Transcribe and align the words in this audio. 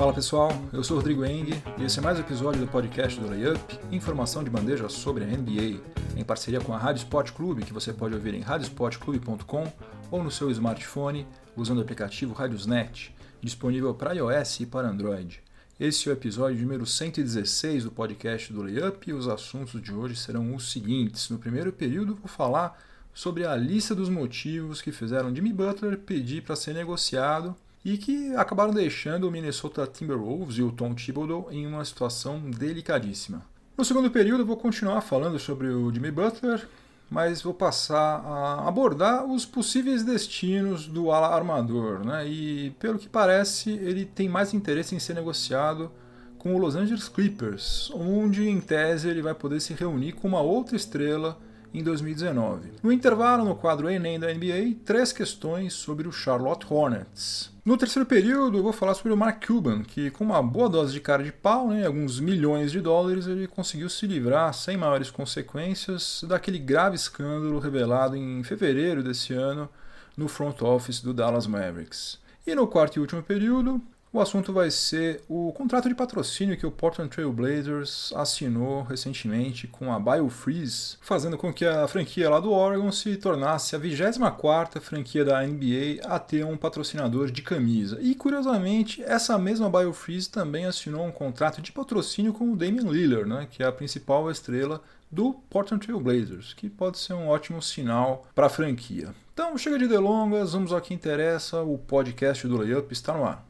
Fala 0.00 0.14
pessoal, 0.14 0.50
eu 0.72 0.82
sou 0.82 0.96
Rodrigo 0.96 1.26
Eng 1.26 1.62
e 1.76 1.84
esse 1.84 1.98
é 1.98 2.02
mais 2.02 2.16
um 2.16 2.22
episódio 2.22 2.58
do 2.58 2.66
podcast 2.66 3.20
do 3.20 3.28
Layup, 3.28 3.78
informação 3.92 4.42
de 4.42 4.48
bandeja 4.48 4.88
sobre 4.88 5.24
a 5.24 5.26
NBA, 5.26 5.78
em 6.16 6.24
parceria 6.24 6.58
com 6.58 6.72
a 6.72 6.78
Rádio 6.78 7.00
Sport 7.00 7.32
Clube, 7.32 7.66
que 7.66 7.72
você 7.74 7.92
pode 7.92 8.14
ouvir 8.14 8.32
em 8.32 8.40
radiosportclube.com 8.40 9.70
ou 10.10 10.24
no 10.24 10.30
seu 10.30 10.50
smartphone 10.52 11.26
usando 11.54 11.80
o 11.80 11.80
aplicativo 11.82 12.32
Radiosnet, 12.32 13.14
disponível 13.42 13.92
para 13.92 14.14
iOS 14.14 14.60
e 14.60 14.66
para 14.66 14.88
Android. 14.88 15.42
Esse 15.78 16.08
é 16.08 16.12
o 16.12 16.14
episódio 16.14 16.62
número 16.62 16.86
116 16.86 17.84
do 17.84 17.90
podcast 17.90 18.50
do 18.54 18.62
Layup 18.62 19.10
e 19.10 19.12
os 19.12 19.28
assuntos 19.28 19.82
de 19.82 19.92
hoje 19.92 20.16
serão 20.16 20.54
os 20.54 20.72
seguintes. 20.72 21.28
No 21.28 21.38
primeiro 21.38 21.74
período, 21.74 22.14
vou 22.14 22.26
falar 22.26 22.82
sobre 23.12 23.44
a 23.44 23.54
lista 23.54 23.94
dos 23.94 24.08
motivos 24.08 24.80
que 24.80 24.92
fizeram 24.92 25.34
Jimmy 25.34 25.52
Butler 25.52 25.98
pedir 25.98 26.42
para 26.42 26.56
ser 26.56 26.72
negociado 26.72 27.54
e 27.84 27.96
que 27.96 28.34
acabaram 28.36 28.72
deixando 28.72 29.26
o 29.26 29.30
Minnesota 29.30 29.86
Timberwolves 29.86 30.58
e 30.58 30.62
o 30.62 30.70
Tom 30.70 30.94
Thibodeau 30.94 31.48
em 31.50 31.66
uma 31.66 31.84
situação 31.84 32.40
delicadíssima. 32.50 33.42
No 33.76 33.84
segundo 33.84 34.10
período, 34.10 34.44
vou 34.44 34.56
continuar 34.56 35.00
falando 35.00 35.38
sobre 35.38 35.68
o 35.68 35.92
Jimmy 35.92 36.10
Butler, 36.10 36.68
mas 37.10 37.40
vou 37.42 37.54
passar 37.54 38.20
a 38.20 38.68
abordar 38.68 39.24
os 39.24 39.46
possíveis 39.46 40.04
destinos 40.04 40.86
do 40.86 41.10
ala 41.10 41.34
armador. 41.34 42.04
Né? 42.04 42.28
E, 42.28 42.70
pelo 42.78 42.98
que 42.98 43.08
parece, 43.08 43.70
ele 43.70 44.04
tem 44.04 44.28
mais 44.28 44.52
interesse 44.52 44.94
em 44.94 44.98
ser 44.98 45.14
negociado 45.14 45.90
com 46.38 46.54
o 46.54 46.58
Los 46.58 46.76
Angeles 46.76 47.08
Clippers, 47.08 47.90
onde, 47.94 48.48
em 48.48 48.60
tese, 48.60 49.08
ele 49.08 49.22
vai 49.22 49.34
poder 49.34 49.60
se 49.60 49.74
reunir 49.74 50.12
com 50.12 50.28
uma 50.28 50.40
outra 50.40 50.76
estrela 50.76 51.38
em 51.72 51.82
2019. 51.82 52.72
No 52.82 52.92
intervalo, 52.92 53.44
no 53.44 53.54
quadro 53.54 53.88
Enem 53.88 54.18
da 54.18 54.32
NBA, 54.32 54.76
três 54.84 55.12
questões 55.12 55.72
sobre 55.72 56.08
o 56.08 56.12
Charlotte 56.12 56.66
Hornets. 56.68 57.52
No 57.64 57.76
terceiro 57.76 58.06
período, 58.06 58.58
eu 58.58 58.62
vou 58.62 58.72
falar 58.72 58.94
sobre 58.94 59.12
o 59.12 59.16
Mark 59.16 59.46
Cuban, 59.46 59.82
que 59.82 60.10
com 60.10 60.24
uma 60.24 60.42
boa 60.42 60.68
dose 60.68 60.92
de 60.92 61.00
cara 61.00 61.22
de 61.22 61.30
pau, 61.30 61.68
né, 61.68 61.86
alguns 61.86 62.18
milhões 62.18 62.72
de 62.72 62.80
dólares, 62.80 63.26
ele 63.26 63.46
conseguiu 63.46 63.88
se 63.88 64.06
livrar 64.06 64.52
sem 64.54 64.76
maiores 64.76 65.10
consequências 65.10 66.24
daquele 66.26 66.58
grave 66.58 66.96
escândalo 66.96 67.58
revelado 67.58 68.16
em 68.16 68.42
fevereiro 68.42 69.02
desse 69.02 69.34
ano 69.34 69.68
no 70.16 70.26
front 70.26 70.62
office 70.62 71.00
do 71.00 71.14
Dallas 71.14 71.46
Mavericks. 71.46 72.18
E 72.46 72.54
no 72.54 72.66
quarto 72.66 72.96
e 72.96 73.00
último 73.00 73.22
período, 73.22 73.80
o 74.12 74.20
assunto 74.20 74.52
vai 74.52 74.70
ser 74.72 75.22
o 75.28 75.52
contrato 75.52 75.88
de 75.88 75.94
patrocínio 75.94 76.56
que 76.56 76.66
o 76.66 76.70
Portland 76.70 77.10
Trail 77.10 77.32
Blazers 77.32 78.12
assinou 78.16 78.82
recentemente 78.82 79.68
com 79.68 79.92
a 79.92 80.00
BioFreeze, 80.00 80.96
fazendo 81.00 81.38
com 81.38 81.52
que 81.52 81.64
a 81.64 81.86
franquia 81.86 82.28
lá 82.28 82.40
do 82.40 82.50
Oregon 82.50 82.90
se 82.90 83.16
tornasse 83.16 83.76
a 83.76 83.78
24ª 83.78 84.80
franquia 84.80 85.24
da 85.24 85.40
NBA 85.46 86.00
a 86.04 86.18
ter 86.18 86.44
um 86.44 86.56
patrocinador 86.56 87.30
de 87.30 87.40
camisa. 87.40 87.98
E 88.00 88.16
curiosamente, 88.16 89.00
essa 89.04 89.38
mesma 89.38 89.70
BioFreeze 89.70 90.28
também 90.28 90.66
assinou 90.66 91.06
um 91.06 91.12
contrato 91.12 91.62
de 91.62 91.70
patrocínio 91.70 92.32
com 92.32 92.52
o 92.52 92.56
Damian 92.56 92.90
Lillard, 92.90 93.28
né, 93.28 93.46
que 93.48 93.62
é 93.62 93.66
a 93.66 93.72
principal 93.72 94.28
estrela 94.28 94.82
do 95.08 95.34
Portland 95.48 95.86
Trail 95.86 96.00
Blazers, 96.00 96.52
que 96.52 96.68
pode 96.68 96.98
ser 96.98 97.14
um 97.14 97.28
ótimo 97.28 97.62
sinal 97.62 98.26
para 98.34 98.46
a 98.46 98.50
franquia. 98.50 99.14
Então, 99.32 99.56
chega 99.56 99.78
de 99.78 99.86
delongas, 99.86 100.52
vamos 100.52 100.72
ao 100.72 100.80
que 100.80 100.94
interessa, 100.94 101.62
o 101.62 101.78
podcast 101.78 102.46
do 102.46 102.56
Layup 102.56 102.92
está 102.92 103.16
no 103.16 103.24
ar. 103.24 103.49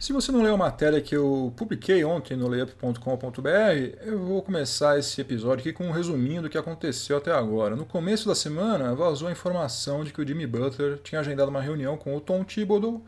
Se 0.00 0.14
você 0.14 0.32
não 0.32 0.40
leu 0.42 0.54
a 0.54 0.56
matéria 0.56 0.98
que 0.98 1.14
eu 1.14 1.52
publiquei 1.54 2.02
ontem 2.06 2.34
no 2.34 2.48
layup.com.br, 2.48 3.50
eu 4.00 4.18
vou 4.18 4.40
começar 4.40 4.98
esse 4.98 5.20
episódio 5.20 5.60
aqui 5.60 5.74
com 5.74 5.88
um 5.88 5.90
resuminho 5.90 6.40
do 6.40 6.48
que 6.48 6.56
aconteceu 6.56 7.18
até 7.18 7.30
agora. 7.30 7.76
No 7.76 7.84
começo 7.84 8.26
da 8.26 8.34
semana, 8.34 8.94
vazou 8.94 9.28
a 9.28 9.30
informação 9.30 10.02
de 10.02 10.10
que 10.10 10.22
o 10.22 10.26
Jimmy 10.26 10.46
Butler 10.46 10.98
tinha 11.04 11.20
agendado 11.20 11.50
uma 11.50 11.60
reunião 11.60 11.98
com 11.98 12.16
o 12.16 12.20
Tom 12.20 12.42
Thibodeau, 12.44 13.04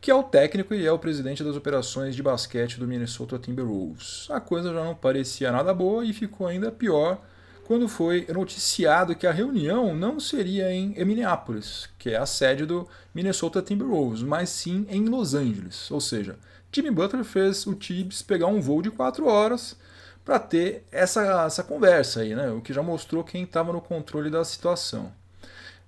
que 0.00 0.12
é 0.12 0.14
o 0.14 0.22
técnico 0.22 0.72
e 0.74 0.86
é 0.86 0.92
o 0.92 0.98
presidente 1.00 1.42
das 1.42 1.56
operações 1.56 2.14
de 2.14 2.22
basquete 2.22 2.78
do 2.78 2.86
Minnesota 2.86 3.36
Timberwolves. 3.36 4.28
A 4.30 4.40
coisa 4.40 4.72
já 4.72 4.84
não 4.84 4.94
parecia 4.94 5.50
nada 5.50 5.74
boa 5.74 6.04
e 6.04 6.12
ficou 6.12 6.46
ainda 6.46 6.70
pior 6.70 7.20
quando 7.68 7.86
foi 7.86 8.26
noticiado 8.32 9.14
que 9.14 9.26
a 9.26 9.30
reunião 9.30 9.94
não 9.94 10.18
seria 10.18 10.72
em 10.72 10.94
Minneapolis, 11.04 11.86
que 11.98 12.08
é 12.08 12.16
a 12.16 12.24
sede 12.24 12.64
do 12.64 12.88
Minnesota 13.14 13.60
Timberwolves, 13.60 14.22
mas 14.22 14.48
sim 14.48 14.86
em 14.88 15.04
Los 15.04 15.34
Angeles. 15.34 15.90
Ou 15.90 16.00
seja, 16.00 16.38
Jimmy 16.72 16.90
Butler 16.90 17.22
fez 17.24 17.66
o 17.66 17.74
Tibbs 17.74 18.22
pegar 18.22 18.46
um 18.46 18.58
voo 18.58 18.80
de 18.80 18.90
quatro 18.90 19.26
horas 19.26 19.76
para 20.24 20.38
ter 20.38 20.86
essa, 20.90 21.44
essa 21.44 21.62
conversa 21.62 22.20
aí, 22.20 22.34
né? 22.34 22.50
o 22.50 22.62
que 22.62 22.72
já 22.72 22.82
mostrou 22.82 23.22
quem 23.22 23.42
estava 23.42 23.70
no 23.70 23.82
controle 23.82 24.30
da 24.30 24.42
situação. 24.46 25.12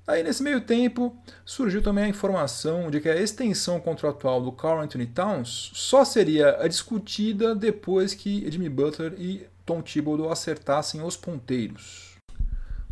Aí, 0.06 0.22
nesse 0.22 0.42
meio 0.42 0.60
tempo, 0.60 1.16
surgiu 1.46 1.80
também 1.80 2.04
a 2.04 2.08
informação 2.08 2.90
de 2.90 3.00
que 3.00 3.08
a 3.08 3.18
extensão 3.18 3.80
contratual 3.80 4.42
do 4.42 4.52
Carl 4.52 4.82
Anthony 4.82 5.06
Towns 5.06 5.70
só 5.72 6.04
seria 6.04 6.58
discutida 6.68 7.54
depois 7.54 8.12
que 8.12 8.50
Jimmy 8.50 8.68
Butler 8.68 9.14
e 9.16 9.46
Tom 9.70 9.82
Thibodeau 9.82 10.32
acertassem 10.32 11.00
os 11.00 11.16
ponteiros. 11.16 12.16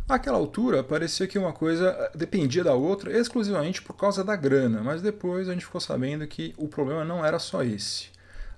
Naquela 0.07 0.37
altura, 0.37 0.81
parecia 0.81 1.27
que 1.27 1.37
uma 1.37 1.51
coisa 1.51 2.09
dependia 2.15 2.63
da 2.63 2.73
outra 2.73 3.11
exclusivamente 3.11 3.81
por 3.81 3.97
causa 3.97 4.23
da 4.23 4.33
grana, 4.33 4.81
mas 4.81 5.01
depois 5.01 5.49
a 5.49 5.51
gente 5.53 5.65
ficou 5.65 5.81
sabendo 5.81 6.25
que 6.25 6.55
o 6.57 6.69
problema 6.69 7.03
não 7.03 7.25
era 7.25 7.37
só 7.37 7.63
esse. 7.63 8.07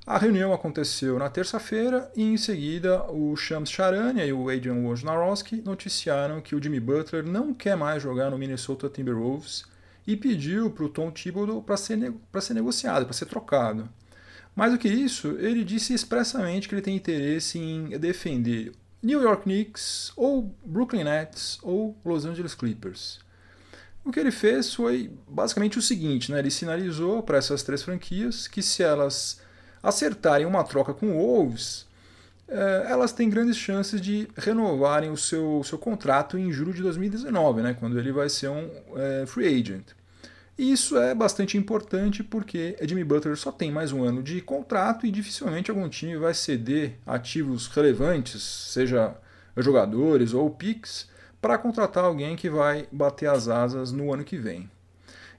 A 0.05 0.19
reunião 0.19 0.53
aconteceu 0.53 1.17
na 1.17 1.31
terça-feira 1.31 2.11
e 2.15 2.21
em 2.21 2.37
seguida 2.37 3.03
o 3.11 3.35
Shams 3.35 3.71
Charania 3.71 4.23
e 4.23 4.31
o 4.31 4.51
Adrian 4.51 4.83
Wojnarowski 4.83 5.63
noticiaram 5.65 6.41
que 6.41 6.55
o 6.55 6.61
Jimmy 6.61 6.79
Butler 6.79 7.25
não 7.25 7.55
quer 7.55 7.75
mais 7.75 8.03
jogar 8.03 8.29
no 8.29 8.37
Minnesota 8.37 8.87
Timberwolves 8.87 9.63
e 10.05 10.15
pediu 10.15 10.69
para 10.69 10.85
o 10.85 10.89
Tom 10.89 11.09
Thibodeau 11.09 11.63
para 11.63 11.75
ser, 11.75 12.13
ser 12.39 12.53
negociado, 12.53 13.03
para 13.03 13.13
ser 13.13 13.25
trocado. 13.25 13.89
Mais 14.55 14.71
do 14.71 14.77
que 14.77 14.87
isso, 14.87 15.37
ele 15.39 15.63
disse 15.63 15.93
expressamente 15.93 16.67
que 16.67 16.75
ele 16.75 16.81
tem 16.81 16.95
interesse 16.95 17.57
em 17.57 17.97
defender 17.97 18.73
New 19.01 19.21
York 19.21 19.43
Knicks, 19.43 20.11
ou 20.15 20.53
Brooklyn 20.63 21.03
Nets, 21.03 21.57
ou 21.63 21.97
Los 22.05 22.25
Angeles 22.25 22.53
Clippers. 22.53 23.19
O 24.03 24.11
que 24.11 24.19
ele 24.19 24.31
fez 24.31 24.73
foi 24.73 25.11
basicamente 25.27 25.77
o 25.77 25.81
seguinte: 25.81 26.31
né? 26.31 26.39
ele 26.39 26.51
sinalizou 26.51 27.23
para 27.23 27.37
essas 27.37 27.63
três 27.63 27.81
franquias 27.81 28.47
que 28.47 28.61
se 28.61 28.83
elas 28.83 29.39
acertarem 29.81 30.45
uma 30.45 30.63
troca 30.63 30.93
com 30.93 31.07
o 31.07 31.17
Wolves, 31.17 31.87
eh, 32.47 32.85
elas 32.87 33.11
têm 33.11 33.29
grandes 33.29 33.57
chances 33.57 33.99
de 33.99 34.27
renovarem 34.37 35.09
o 35.09 35.17
seu, 35.17 35.63
seu 35.63 35.77
contrato 35.77 36.37
em 36.37 36.51
julho 36.51 36.73
de 36.73 36.81
2019, 36.81 37.61
né? 37.61 37.73
quando 37.73 37.97
ele 37.97 38.11
vai 38.11 38.29
ser 38.29 38.49
um 38.49 38.69
eh, 38.95 39.25
free 39.25 39.47
agent. 39.47 39.85
E 40.61 40.71
isso 40.71 40.95
é 40.95 41.15
bastante 41.15 41.57
importante 41.57 42.23
porque 42.23 42.77
Jimmy 42.83 43.03
Butler 43.03 43.35
só 43.35 43.51
tem 43.51 43.71
mais 43.71 43.91
um 43.91 44.03
ano 44.03 44.21
de 44.21 44.39
contrato 44.41 45.07
e 45.07 45.11
dificilmente 45.11 45.71
algum 45.71 45.89
time 45.89 46.15
vai 46.17 46.35
ceder 46.35 46.99
ativos 47.03 47.65
relevantes, 47.65 48.43
seja 48.43 49.15
jogadores 49.57 50.35
ou 50.35 50.47
picks, 50.51 51.09
para 51.41 51.57
contratar 51.57 52.03
alguém 52.03 52.35
que 52.35 52.47
vai 52.47 52.87
bater 52.91 53.27
as 53.27 53.47
asas 53.47 53.91
no 53.91 54.13
ano 54.13 54.23
que 54.23 54.37
vem. 54.37 54.69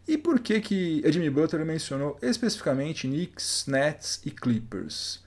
E 0.08 0.18
por 0.18 0.40
que 0.40 0.60
que 0.60 1.04
Jimmy 1.12 1.30
Butler 1.30 1.64
mencionou 1.64 2.18
especificamente 2.20 3.06
Knicks, 3.06 3.66
Nets 3.68 4.20
e 4.26 4.30
Clippers? 4.32 5.22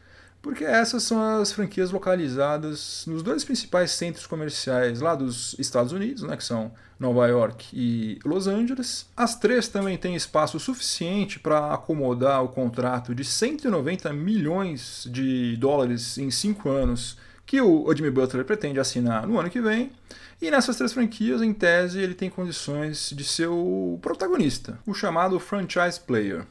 Porque 0.46 0.64
essas 0.64 1.02
são 1.02 1.20
as 1.42 1.52
franquias 1.52 1.90
localizadas 1.90 3.04
nos 3.08 3.24
dois 3.24 3.44
principais 3.44 3.90
centros 3.90 4.28
comerciais 4.28 5.02
lá 5.02 5.16
dos 5.16 5.56
Estados 5.58 5.92
Unidos, 5.92 6.22
né, 6.22 6.38
que 6.38 6.44
são 6.44 6.72
Nova 7.00 7.26
York 7.26 7.66
e 7.74 8.20
Los 8.24 8.46
Angeles. 8.46 9.08
As 9.18 9.36
três 9.36 9.68
também 9.68 9.98
têm 9.98 10.16
espaço 10.16 10.60
suficiente 10.60 11.40
para 11.40 11.74
acomodar 11.74 12.44
o 12.44 12.50
contrato 12.50 13.16
de 13.16 13.26
190 13.26 14.14
milhões 14.14 15.08
de 15.12 15.58
dólares 15.58 16.20
em 16.20 16.30
cinco 16.30 16.70
anos 16.70 17.18
que 17.44 17.60
o 17.60 17.92
Jimmy 17.96 18.12
Butler 18.12 18.46
pretende 18.46 18.80
assinar 18.80 19.26
no 19.26 19.40
ano 19.40 19.50
que 19.50 19.60
vem. 19.60 19.92
E 20.40 20.52
nessas 20.52 20.76
três 20.76 20.94
franquias, 20.94 21.42
em 21.42 21.54
tese, 21.54 22.00
ele 22.00 22.14
tem 22.14 22.30
condições 22.30 23.10
de 23.10 23.24
ser 23.24 23.48
o 23.48 23.98
protagonista, 24.00 24.78
o 24.86 24.94
chamado 24.94 25.40
franchise 25.40 26.00
player. 26.00 26.46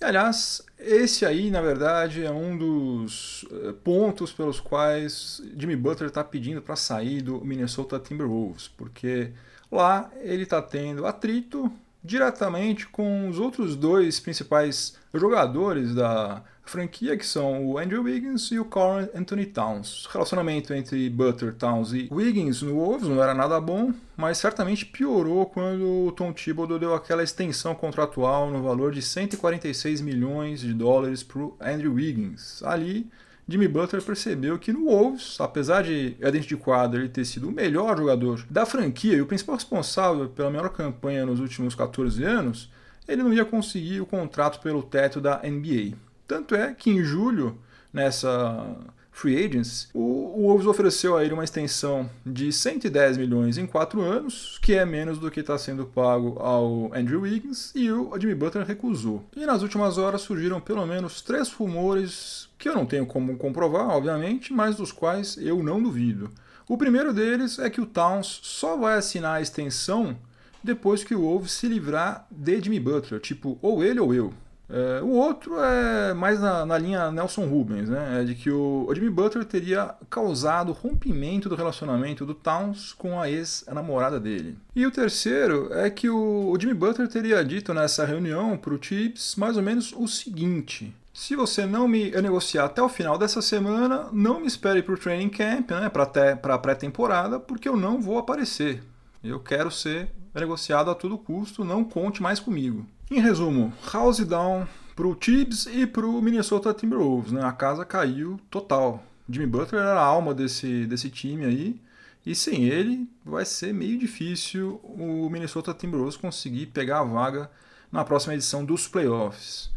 E, 0.00 0.04
aliás, 0.04 0.62
esse 0.78 1.24
aí, 1.24 1.50
na 1.50 1.62
verdade, 1.62 2.24
é 2.24 2.30
um 2.30 2.56
dos 2.56 3.46
eh, 3.50 3.72
pontos 3.82 4.32
pelos 4.32 4.60
quais 4.60 5.42
Jimmy 5.56 5.74
Butler 5.74 6.08
está 6.08 6.22
pedindo 6.22 6.60
para 6.60 6.76
sair 6.76 7.22
do 7.22 7.42
Minnesota 7.42 7.98
Timberwolves, 7.98 8.68
porque 8.68 9.32
lá 9.72 10.10
ele 10.20 10.42
está 10.42 10.60
tendo 10.60 11.06
atrito 11.06 11.72
diretamente 12.04 12.86
com 12.86 13.28
os 13.28 13.38
outros 13.38 13.74
dois 13.74 14.20
principais 14.20 14.96
jogadores 15.12 15.94
da 15.94 16.44
franquia, 16.70 17.16
que 17.16 17.26
são 17.26 17.64
o 17.66 17.78
Andrew 17.78 18.02
Wiggins 18.02 18.50
e 18.50 18.58
o 18.58 18.64
Carl 18.64 19.08
Anthony 19.14 19.46
Towns. 19.46 20.04
O 20.06 20.10
relacionamento 20.10 20.74
entre 20.74 21.08
Butler, 21.08 21.54
Towns 21.54 21.92
e 21.92 22.08
Wiggins 22.10 22.62
no 22.62 22.74
Wolves 22.74 23.08
não 23.08 23.22
era 23.22 23.34
nada 23.34 23.60
bom, 23.60 23.92
mas 24.16 24.38
certamente 24.38 24.84
piorou 24.84 25.46
quando 25.46 26.06
o 26.06 26.12
Tom 26.12 26.32
Thibodeau 26.32 26.78
deu 26.78 26.94
aquela 26.94 27.22
extensão 27.22 27.74
contratual 27.74 28.50
no 28.50 28.62
valor 28.62 28.92
de 28.92 29.00
146 29.00 30.00
milhões 30.00 30.60
de 30.60 30.74
dólares 30.74 31.22
para 31.22 31.38
o 31.38 31.56
Andrew 31.60 31.94
Wiggins. 31.94 32.62
Ali, 32.62 33.08
Jimmy 33.48 33.68
Butler 33.68 34.02
percebeu 34.02 34.58
que 34.58 34.72
no 34.72 34.86
Wolves, 34.86 35.36
apesar 35.40 35.84
de 35.84 36.10
dentro 36.10 36.48
de 36.48 36.56
quadro 36.56 37.00
ele 37.00 37.08
ter 37.08 37.24
sido 37.24 37.48
o 37.48 37.52
melhor 37.52 37.96
jogador 37.96 38.44
da 38.50 38.66
franquia 38.66 39.14
e 39.14 39.20
o 39.20 39.26
principal 39.26 39.54
responsável 39.54 40.28
pela 40.28 40.50
melhor 40.50 40.70
campanha 40.70 41.24
nos 41.24 41.38
últimos 41.38 41.74
14 41.74 42.24
anos, 42.24 42.68
ele 43.06 43.22
não 43.22 43.32
ia 43.32 43.44
conseguir 43.44 44.00
o 44.00 44.06
contrato 44.06 44.60
pelo 44.60 44.82
teto 44.82 45.20
da 45.20 45.40
NBA. 45.44 45.96
Tanto 46.26 46.54
é 46.54 46.72
que 46.74 46.90
em 46.90 47.02
julho, 47.02 47.58
nessa 47.92 48.76
free 49.16 49.42
agents, 49.42 49.88
o, 49.94 50.42
Wolves 50.42 50.66
ofereceu 50.66 51.16
a 51.16 51.24
ele 51.24 51.32
uma 51.32 51.42
extensão 51.42 52.08
de 52.24 52.52
110 52.52 53.16
milhões 53.16 53.56
em 53.56 53.66
4 53.66 54.02
anos, 54.02 54.58
que 54.60 54.74
é 54.74 54.84
menos 54.84 55.18
do 55.18 55.30
que 55.30 55.40
está 55.40 55.56
sendo 55.56 55.86
pago 55.86 56.38
ao 56.38 56.92
Andrew 56.94 57.22
Wiggins, 57.22 57.72
e 57.74 57.90
o 57.90 58.12
Jimmy 58.20 58.34
Butler 58.34 58.66
recusou. 58.66 59.24
E 59.34 59.46
nas 59.46 59.62
últimas 59.62 59.96
horas 59.96 60.20
surgiram 60.20 60.60
pelo 60.60 60.84
menos 60.84 61.22
três 61.22 61.50
rumores 61.50 62.50
que 62.58 62.68
eu 62.68 62.74
não 62.74 62.84
tenho 62.84 63.06
como 63.06 63.38
comprovar, 63.38 63.88
obviamente, 63.88 64.52
mas 64.52 64.76
dos 64.76 64.92
quais 64.92 65.38
eu 65.38 65.62
não 65.62 65.82
duvido. 65.82 66.30
O 66.68 66.76
primeiro 66.76 67.14
deles 67.14 67.58
é 67.58 67.70
que 67.70 67.80
o 67.80 67.86
Towns 67.86 68.40
só 68.42 68.76
vai 68.76 68.98
assinar 68.98 69.36
a 69.36 69.40
extensão 69.40 70.18
depois 70.62 71.02
que 71.02 71.14
o 71.14 71.20
Wolves 71.20 71.52
se 71.52 71.68
livrar 71.68 72.26
de 72.30 72.60
Jimmy 72.60 72.80
Butler, 72.80 73.20
tipo, 73.20 73.58
ou 73.62 73.82
ele 73.82 74.00
ou 74.00 74.12
eu. 74.12 74.34
É, 74.68 75.00
o 75.00 75.10
outro 75.10 75.60
é 75.60 76.12
mais 76.12 76.40
na, 76.40 76.66
na, 76.66 76.76
linha 76.76 77.10
Nelson 77.10 77.46
Rubens, 77.46 77.88
né? 77.88 78.20
É 78.20 78.24
de 78.24 78.34
que 78.34 78.50
o, 78.50 78.84
o 78.88 78.94
Jimmy 78.94 79.10
Butler 79.10 79.44
teria 79.44 79.94
causado 80.10 80.72
rompimento 80.72 81.48
do 81.48 81.54
relacionamento 81.54 82.26
do 82.26 82.34
Towns 82.34 82.92
com 82.92 83.20
a 83.20 83.30
ex-namorada 83.30 84.18
dele. 84.18 84.58
E 84.74 84.84
o 84.84 84.90
terceiro 84.90 85.72
é 85.72 85.88
que 85.88 86.10
o, 86.10 86.50
o 86.50 86.60
Jimmy 86.60 86.74
Butler 86.74 87.08
teria 87.08 87.44
dito 87.44 87.72
nessa 87.72 88.04
reunião 88.04 88.56
para 88.56 88.74
o 88.74 88.82
Chips 88.82 89.36
mais 89.36 89.56
ou 89.56 89.62
menos 89.62 89.92
o 89.92 90.08
seguinte: 90.08 90.92
se 91.14 91.36
você 91.36 91.64
não 91.64 91.86
me 91.86 92.10
negociar 92.10 92.64
até 92.64 92.82
o 92.82 92.88
final 92.88 93.16
dessa 93.16 93.40
semana, 93.40 94.08
não 94.12 94.40
me 94.40 94.46
espere 94.46 94.82
para 94.82 94.94
o 94.94 94.98
training 94.98 95.30
camp, 95.30 95.70
né, 95.70 95.88
para 95.88 96.54
a 96.54 96.58
pré-temporada, 96.58 97.38
porque 97.38 97.68
eu 97.68 97.76
não 97.76 98.00
vou 98.00 98.18
aparecer. 98.18 98.82
Eu 99.22 99.40
quero 99.40 99.70
ser 99.70 100.08
negociado 100.34 100.90
a 100.90 100.94
todo 100.94 101.16
custo, 101.16 101.64
não 101.64 101.82
conte 101.82 102.22
mais 102.22 102.38
comigo. 102.38 102.86
Em 103.08 103.20
resumo, 103.20 103.72
house 103.92 104.18
down 104.26 104.66
para 104.96 105.06
o 105.06 105.14
Tibbs 105.14 105.66
e 105.66 105.86
para 105.86 106.04
o 106.04 106.20
Minnesota 106.20 106.74
Timberwolves. 106.74 107.30
Né? 107.30 107.40
A 107.40 107.52
casa 107.52 107.84
caiu 107.84 108.40
total. 108.50 109.00
Jimmy 109.30 109.46
Butler 109.46 109.80
era 109.80 110.00
a 110.00 110.04
alma 110.04 110.34
desse, 110.34 110.86
desse 110.86 111.08
time 111.08 111.44
aí. 111.44 111.80
E 112.24 112.34
sem 112.34 112.64
ele, 112.64 113.08
vai 113.24 113.44
ser 113.44 113.72
meio 113.72 113.96
difícil 113.96 114.80
o 114.82 115.30
Minnesota 115.30 115.72
Timberwolves 115.72 116.16
conseguir 116.16 116.66
pegar 116.66 116.98
a 116.98 117.04
vaga 117.04 117.48
na 117.92 118.04
próxima 118.04 118.34
edição 118.34 118.64
dos 118.64 118.88
playoffs. 118.88 119.70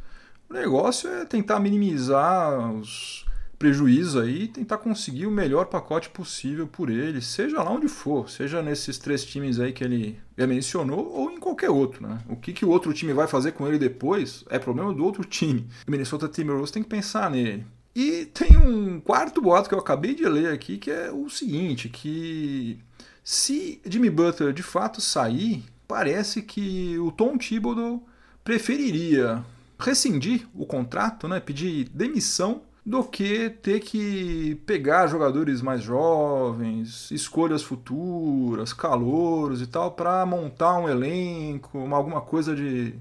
O 0.50 0.54
negócio 0.56 1.08
é 1.08 1.24
tentar 1.24 1.60
minimizar 1.60 2.72
os, 2.72 3.28
prejuízo 3.60 4.22
aí 4.22 4.44
e 4.44 4.48
tentar 4.48 4.78
conseguir 4.78 5.28
o 5.28 5.32
melhor 5.32 5.66
pacote 5.66 6.10
possível 6.10 6.66
por 6.66 6.90
ele, 6.90 7.22
seja 7.22 7.62
lá 7.62 7.70
onde 7.70 7.90
for, 7.90 8.30
seja 8.30 8.64
nesses 8.64 8.98
três 8.98 9.26
times 9.26 9.60
aí 9.60 9.74
que 9.74 9.84
ele 9.84 10.18
mencionou 10.38 11.12
ou 11.12 11.30
em 11.30 11.38
qualquer 11.38 11.70
outro. 11.70 12.08
Né? 12.08 12.20
O 12.30 12.38
que, 12.38 12.54
que 12.54 12.64
o 12.64 12.70
outro 12.70 12.94
time 12.94 13.12
vai 13.12 13.28
fazer 13.28 13.52
com 13.52 13.68
ele 13.68 13.78
depois 13.78 14.46
é 14.50 14.58
problema 14.58 14.94
do 14.94 15.04
outro 15.04 15.26
time. 15.26 15.68
O 15.86 15.92
Minnesota 15.92 16.30
Timberwolves 16.30 16.72
tem 16.72 16.82
que 16.82 16.90
pensar 16.90 17.30
nele. 17.30 17.66
E 17.94 18.26
tem 18.28 18.56
um 18.56 19.02
quarto 19.02 19.42
boato 19.42 19.68
que 19.68 19.76
eu 19.76 19.80
acabei 19.80 20.16
de 20.16 20.24
ler 20.24 20.54
aqui 20.54 20.78
que 20.78 20.90
é 20.90 21.12
o 21.12 21.30
seguinte, 21.30 21.90
que 21.90 22.80
se 23.22 23.82
Jimmy 23.86 24.10
Butler 24.10 24.54
de 24.54 24.64
fato 24.64 25.02
sair, 25.02 25.66
parece 25.86 26.42
que 26.42 26.98
o 26.98 27.12
Tom 27.12 27.38
Thibodeau 27.38 28.08
preferiria 28.42 29.44
rescindir 29.78 30.48
o 30.54 30.66
contrato, 30.66 31.28
né, 31.28 31.40
pedir 31.40 31.90
demissão 31.90 32.62
do 32.86 33.04
que 33.04 33.50
ter 33.50 33.80
que 33.82 34.56
pegar 34.66 35.08
jogadores 35.08 35.62
mais 35.62 35.82
jovens, 35.82 37.12
escolhas 37.12 37.62
futuras, 37.62 38.74
calouros 38.74 39.62
e 39.62 39.68
tal, 39.68 39.92
para 39.92 40.26
montar 40.26 40.80
um 40.80 40.90
elenco, 40.90 41.78
uma, 41.78 41.98
alguma 41.98 42.22
coisa 42.22 42.56
de 42.56 42.96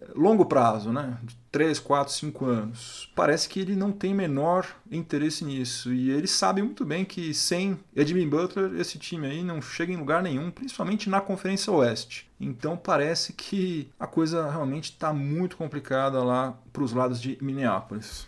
eh, 0.00 0.08
longo 0.14 0.46
prazo, 0.46 0.92
né? 0.92 1.18
De 1.22 1.36
3, 1.56 1.78
4, 1.78 2.12
5 2.12 2.44
anos. 2.44 3.10
Parece 3.14 3.48
que 3.48 3.58
ele 3.58 3.74
não 3.74 3.90
tem 3.90 4.12
menor 4.12 4.66
interesse 4.90 5.42
nisso. 5.42 5.90
E 5.90 6.10
ele 6.10 6.26
sabe 6.26 6.62
muito 6.62 6.84
bem 6.84 7.02
que 7.02 7.32
sem 7.32 7.78
Edwin 7.94 8.28
Butler, 8.28 8.78
esse 8.78 8.98
time 8.98 9.26
aí 9.26 9.42
não 9.42 9.62
chega 9.62 9.90
em 9.90 9.96
lugar 9.96 10.22
nenhum, 10.22 10.50
principalmente 10.50 11.08
na 11.08 11.18
Conferência 11.18 11.72
Oeste. 11.72 12.30
Então 12.38 12.76
parece 12.76 13.32
que 13.32 13.90
a 13.98 14.06
coisa 14.06 14.50
realmente 14.50 14.90
está 14.90 15.14
muito 15.14 15.56
complicada 15.56 16.22
lá 16.22 16.58
para 16.72 16.82
os 16.82 16.92
lados 16.92 17.18
de 17.18 17.38
Minneapolis. 17.40 18.26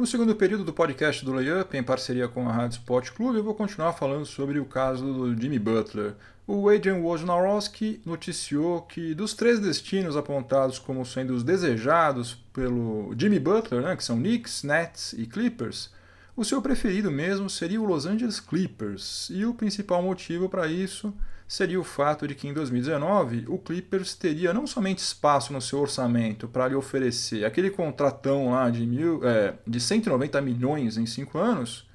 No 0.00 0.06
segundo 0.06 0.34
período 0.34 0.64
do 0.64 0.72
podcast 0.72 1.22
do 1.22 1.30
Layup, 1.30 1.76
em 1.76 1.82
parceria 1.82 2.26
com 2.26 2.48
a 2.48 2.52
Rádio 2.52 2.78
Sport 2.78 3.10
Clube, 3.10 3.36
eu 3.36 3.44
vou 3.44 3.54
continuar 3.54 3.92
falando 3.92 4.24
sobre 4.24 4.58
o 4.58 4.64
caso 4.64 5.04
do 5.04 5.38
Jimmy 5.38 5.58
Butler. 5.58 6.14
O 6.46 6.70
Adrian 6.70 7.02
Wojnarowski 7.02 8.00
noticiou 8.06 8.80
que 8.80 9.14
dos 9.14 9.34
três 9.34 9.60
destinos 9.60 10.16
apontados 10.16 10.78
como 10.78 11.04
sendo 11.04 11.34
os 11.34 11.42
desejados 11.42 12.32
pelo 12.50 13.14
Jimmy 13.14 13.38
Butler, 13.38 13.82
né, 13.82 13.94
que 13.94 14.02
são 14.02 14.16
Knicks, 14.16 14.62
Nets 14.62 15.12
e 15.12 15.26
Clippers, 15.26 15.90
o 16.34 16.46
seu 16.46 16.62
preferido 16.62 17.10
mesmo 17.10 17.50
seria 17.50 17.78
o 17.78 17.84
Los 17.84 18.06
Angeles 18.06 18.40
Clippers. 18.40 19.28
E 19.28 19.44
o 19.44 19.52
principal 19.52 20.02
motivo 20.02 20.48
para 20.48 20.66
isso 20.66 21.12
seria 21.50 21.80
o 21.80 21.82
fato 21.84 22.28
de 22.28 22.34
que 22.36 22.46
em 22.46 22.52
2019 22.52 23.46
o 23.48 23.58
Clippers 23.58 24.14
teria 24.14 24.54
não 24.54 24.68
somente 24.68 24.98
espaço 24.98 25.52
no 25.52 25.60
seu 25.60 25.80
orçamento 25.80 26.46
para 26.46 26.68
lhe 26.68 26.76
oferecer 26.76 27.44
aquele 27.44 27.70
contratão 27.70 28.52
lá 28.52 28.70
de, 28.70 28.86
mil, 28.86 29.20
é, 29.28 29.54
de 29.66 29.80
190 29.80 30.40
milhões 30.42 30.96
em 30.96 31.06
cinco 31.06 31.38
anos, 31.38 31.90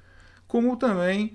como 0.46 0.76
também 0.76 1.32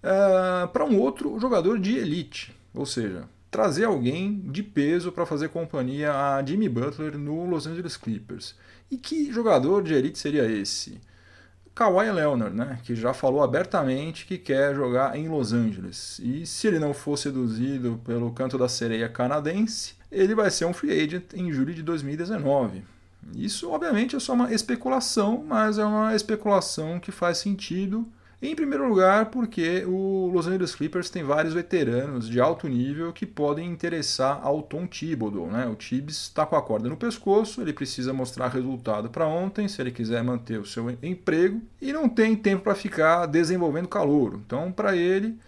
é, 0.00 0.68
para 0.68 0.84
um 0.84 0.96
outro 1.00 1.36
jogador 1.40 1.80
de 1.80 1.96
elite, 1.96 2.56
ou 2.72 2.86
seja, 2.86 3.24
trazer 3.50 3.86
alguém 3.86 4.38
de 4.52 4.62
peso 4.62 5.10
para 5.10 5.26
fazer 5.26 5.48
companhia 5.48 6.12
a 6.12 6.44
Jimmy 6.46 6.68
Butler 6.68 7.18
no 7.18 7.44
Los 7.44 7.66
Angeles 7.66 7.96
Clippers. 7.96 8.54
E 8.88 8.96
que 8.96 9.32
jogador 9.32 9.82
de 9.82 9.94
elite 9.94 10.20
seria 10.20 10.48
esse? 10.48 11.00
Kawhi 11.74 12.10
Leonard, 12.10 12.54
né, 12.54 12.78
que 12.84 12.94
já 12.94 13.12
falou 13.12 13.42
abertamente 13.42 14.26
que 14.26 14.38
quer 14.38 14.74
jogar 14.74 15.16
em 15.16 15.28
Los 15.28 15.52
Angeles. 15.52 16.20
E 16.22 16.46
se 16.46 16.68
ele 16.68 16.78
não 16.78 16.94
for 16.94 17.16
seduzido 17.16 18.00
pelo 18.04 18.30
canto 18.30 18.56
da 18.56 18.68
sereia 18.68 19.08
canadense, 19.08 19.94
ele 20.10 20.34
vai 20.34 20.50
ser 20.50 20.66
um 20.66 20.72
free 20.72 20.92
agent 20.92 21.32
em 21.34 21.52
julho 21.52 21.74
de 21.74 21.82
2019. 21.82 22.84
Isso, 23.34 23.70
obviamente, 23.70 24.14
é 24.14 24.20
só 24.20 24.34
uma 24.34 24.52
especulação, 24.52 25.44
mas 25.46 25.78
é 25.78 25.84
uma 25.84 26.14
especulação 26.14 27.00
que 27.00 27.10
faz 27.10 27.38
sentido 27.38 28.06
em 28.50 28.54
primeiro 28.54 28.86
lugar, 28.86 29.30
porque 29.30 29.84
o 29.86 30.30
Los 30.32 30.46
Angeles 30.46 30.74
Clippers 30.74 31.08
tem 31.08 31.22
vários 31.22 31.54
veteranos 31.54 32.28
de 32.28 32.40
alto 32.40 32.68
nível 32.68 33.12
que 33.12 33.24
podem 33.24 33.70
interessar 33.70 34.40
ao 34.42 34.62
Tom 34.62 34.86
Thibodeau. 34.86 35.46
Né? 35.46 35.66
O 35.66 35.74
Tibbs 35.74 36.22
está 36.22 36.44
com 36.44 36.54
a 36.54 36.62
corda 36.62 36.88
no 36.88 36.96
pescoço, 36.96 37.62
ele 37.62 37.72
precisa 37.72 38.12
mostrar 38.12 38.48
resultado 38.48 39.08
para 39.08 39.26
ontem 39.26 39.66
se 39.66 39.80
ele 39.80 39.90
quiser 39.90 40.22
manter 40.22 40.60
o 40.60 40.66
seu 40.66 40.90
emprego 41.02 41.62
e 41.80 41.92
não 41.92 42.08
tem 42.08 42.36
tempo 42.36 42.64
para 42.64 42.74
ficar 42.74 43.26
desenvolvendo 43.26 43.88
calor. 43.88 44.38
Então, 44.44 44.70
para 44.70 44.94
ele, 44.94 45.38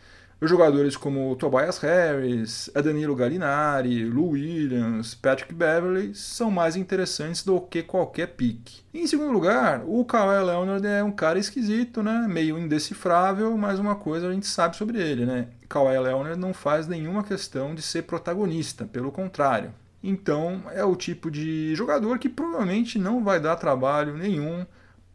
jogadores 0.42 0.96
como 0.96 1.34
Tobias 1.36 1.78
Harris, 1.78 2.70
Danilo 2.74 3.16
Gallinari, 3.16 4.04
Lou 4.04 4.30
Williams, 4.30 5.14
Patrick 5.14 5.54
Beverly 5.54 6.14
são 6.14 6.50
mais 6.50 6.76
interessantes 6.76 7.42
do 7.42 7.60
que 7.60 7.82
qualquer 7.82 8.28
pique. 8.28 8.82
Em 8.92 9.06
segundo 9.06 9.32
lugar, 9.32 9.82
o 9.86 10.04
Kawhi 10.04 10.44
Leonard 10.44 10.86
é 10.86 11.02
um 11.02 11.12
cara 11.12 11.38
esquisito, 11.38 12.02
né? 12.02 12.26
meio 12.28 12.58
indecifrável, 12.58 13.56
mas 13.56 13.78
uma 13.78 13.96
coisa 13.96 14.28
a 14.28 14.32
gente 14.32 14.46
sabe 14.46 14.76
sobre 14.76 15.00
ele. 15.00 15.24
Né? 15.24 15.48
Kawhi 15.68 15.98
Leonard 15.98 16.38
não 16.38 16.52
faz 16.52 16.86
nenhuma 16.86 17.24
questão 17.24 17.74
de 17.74 17.80
ser 17.80 18.02
protagonista, 18.02 18.84
pelo 18.84 19.10
contrário. 19.10 19.72
Então 20.02 20.62
é 20.72 20.84
o 20.84 20.94
tipo 20.94 21.30
de 21.30 21.74
jogador 21.74 22.18
que 22.18 22.28
provavelmente 22.28 22.98
não 22.98 23.24
vai 23.24 23.40
dar 23.40 23.56
trabalho 23.56 24.16
nenhum 24.16 24.66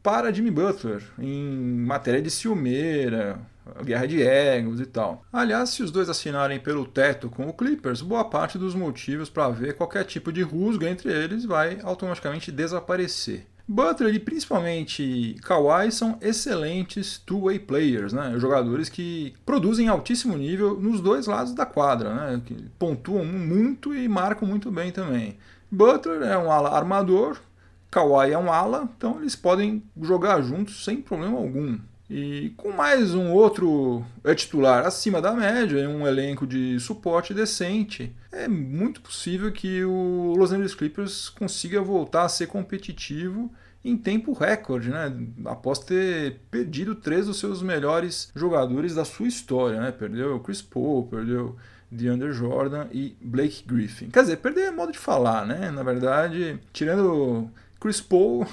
para 0.02 0.34
Jimmy 0.34 0.52
Butler 0.52 1.04
em 1.20 1.86
matéria 1.86 2.22
de 2.22 2.32
ciumeira, 2.32 3.40
guerra 3.84 4.08
de 4.08 4.22
egos 4.22 4.80
e 4.80 4.86
tal. 4.86 5.26
Aliás, 5.32 5.70
se 5.70 5.84
os 5.84 5.92
dois 5.92 6.10
assinarem 6.10 6.60
pelo 6.60 6.86
teto 6.86 7.30
com 7.30 7.48
o 7.48 7.54
Clippers, 7.54 8.02
boa 8.02 8.26
parte 8.26 8.58
dos 8.58 8.76
motivos 8.76 9.30
para 9.30 9.50
ver 9.50 9.76
qualquer 9.76 10.04
tipo 10.06 10.32
de 10.32 10.42
rusga 10.42 10.90
entre 10.90 11.12
eles 11.12 11.46
vai 11.46 11.80
automaticamente 11.84 12.52
desaparecer. 12.52 13.48
Butler 13.68 14.14
e 14.14 14.20
principalmente 14.20 15.38
Kawhi 15.44 15.92
são 15.92 16.18
excelentes 16.22 17.18
two-way 17.18 17.58
players, 17.58 18.12
né? 18.12 18.34
jogadores 18.38 18.90
que 18.90 19.34
produzem 19.46 19.88
altíssimo 19.88 20.36
nível 20.36 20.78
nos 20.80 21.00
dois 21.00 21.26
lados 21.26 21.54
da 21.54 21.66
quadra, 21.66 22.14
né? 22.14 22.42
que 22.46 22.54
pontuam 22.78 23.24
muito 23.24 23.96
e 23.96 24.08
marcam 24.10 24.46
muito 24.46 24.70
bem 24.70 24.92
também. 24.92 25.38
Butler 25.72 26.24
é 26.24 26.38
um 26.38 26.52
ala 26.52 26.76
armador, 26.76 27.38
Kawhi 27.90 28.32
é 28.32 28.38
um 28.38 28.52
ala, 28.52 28.90
então 28.98 29.22
eles 29.22 29.38
podem 29.38 29.84
jogar 30.02 30.42
juntos 30.42 30.84
sem 30.84 31.02
problema 31.02 31.38
algum. 31.38 31.80
E 32.14 32.50
com 32.58 32.74
mais 32.74 33.14
um 33.14 33.32
outro 33.32 34.04
é 34.22 34.36
titular 34.36 34.86
acima 34.86 35.22
da 35.22 35.32
média, 35.32 35.88
um 35.88 36.06
elenco 36.06 36.46
de 36.46 36.78
suporte 36.78 37.34
decente, 37.34 38.14
é 38.30 38.50
muito 38.50 39.00
possível 39.00 39.50
que 39.50 39.86
o 39.86 40.34
Los 40.38 40.52
Angeles 40.52 40.76
Clippers 40.76 41.30
consiga 41.30 41.82
voltar 41.82 42.26
a 42.26 42.30
ser 42.30 42.48
competitivo 42.48 43.50
em 43.82 43.96
tempo 43.96 44.34
recorde, 44.34 44.90
né? 44.90 45.10
Após 45.46 45.80
ter 45.80 46.42
perdido 46.52 46.96
três 46.96 47.28
dos 47.28 47.40
seus 47.40 47.62
melhores 47.62 48.30
jogadores 48.36 48.94
da 48.94 49.06
sua 49.06 49.30
história, 49.30 49.80
né? 49.80 49.90
Perdeu 49.90 50.36
o 50.36 50.40
Chris 50.42 50.62
Paul, 50.62 51.08
perdeu 51.08 51.56
DeAndre 51.90 52.34
Jordan 52.34 52.88
e 52.92 53.16
Blake 53.22 53.64
Griffin. 53.66 54.10
Quer 54.10 54.24
dizer, 54.24 54.36
perder 54.36 54.66
é 54.66 54.72
modo 54.72 54.92
de 54.92 55.00
falar, 55.00 55.46
né? 55.46 55.72
Na 55.72 55.82
verdade, 55.82 56.60
tirando 56.74 57.50
Chris 57.82 58.00
Paul, 58.00 58.46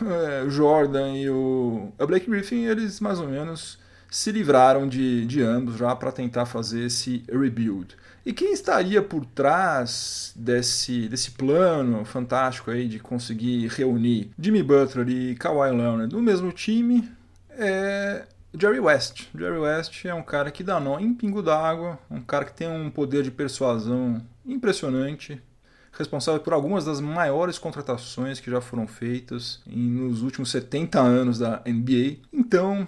o 0.46 0.50
Jordan 0.50 1.12
e 1.14 1.28
o 1.28 1.92
Blake 1.98 2.28
Griffin, 2.28 2.64
eles 2.64 2.98
mais 2.98 3.20
ou 3.20 3.28
menos 3.28 3.78
se 4.10 4.32
livraram 4.32 4.88
de, 4.88 5.26
de 5.26 5.42
ambos 5.42 5.76
já 5.76 5.94
para 5.94 6.10
tentar 6.10 6.46
fazer 6.46 6.86
esse 6.86 7.22
rebuild. 7.30 7.94
E 8.24 8.32
quem 8.32 8.52
estaria 8.52 9.02
por 9.02 9.26
trás 9.26 10.32
desse, 10.34 11.08
desse 11.08 11.32
plano 11.32 12.04
fantástico 12.06 12.70
aí 12.70 12.88
de 12.88 12.98
conseguir 12.98 13.68
reunir 13.68 14.30
Jimmy 14.38 14.62
Butler 14.62 15.08
e 15.08 15.34
Kawhi 15.34 15.70
Leonard 15.70 16.14
no 16.14 16.22
mesmo 16.22 16.50
time 16.50 17.08
é 17.50 18.24
Jerry 18.58 18.80
West. 18.80 19.28
Jerry 19.36 19.58
West 19.58 20.04
é 20.06 20.14
um 20.14 20.22
cara 20.22 20.50
que 20.50 20.64
dá 20.64 20.80
nó 20.80 20.98
em 20.98 21.12
pingo 21.12 21.42
d'água, 21.42 21.98
um 22.10 22.20
cara 22.20 22.46
que 22.46 22.54
tem 22.54 22.68
um 22.68 22.90
poder 22.90 23.22
de 23.22 23.30
persuasão 23.30 24.22
impressionante, 24.46 25.40
responsável 25.92 26.40
por 26.40 26.52
algumas 26.52 26.84
das 26.84 27.00
maiores 27.00 27.58
contratações 27.58 28.40
que 28.40 28.50
já 28.50 28.60
foram 28.60 28.86
feitas 28.86 29.60
nos 29.66 30.22
últimos 30.22 30.50
70 30.50 31.00
anos 31.00 31.38
da 31.38 31.62
NBA. 31.66 32.18
Então, 32.32 32.86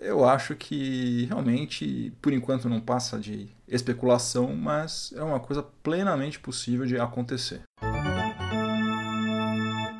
eu 0.00 0.24
acho 0.24 0.54
que 0.54 1.26
realmente, 1.26 2.12
por 2.22 2.32
enquanto, 2.32 2.68
não 2.68 2.80
passa 2.80 3.18
de 3.18 3.48
especulação, 3.66 4.54
mas 4.54 5.12
é 5.16 5.22
uma 5.22 5.40
coisa 5.40 5.62
plenamente 5.82 6.38
possível 6.38 6.86
de 6.86 6.98
acontecer. 6.98 7.62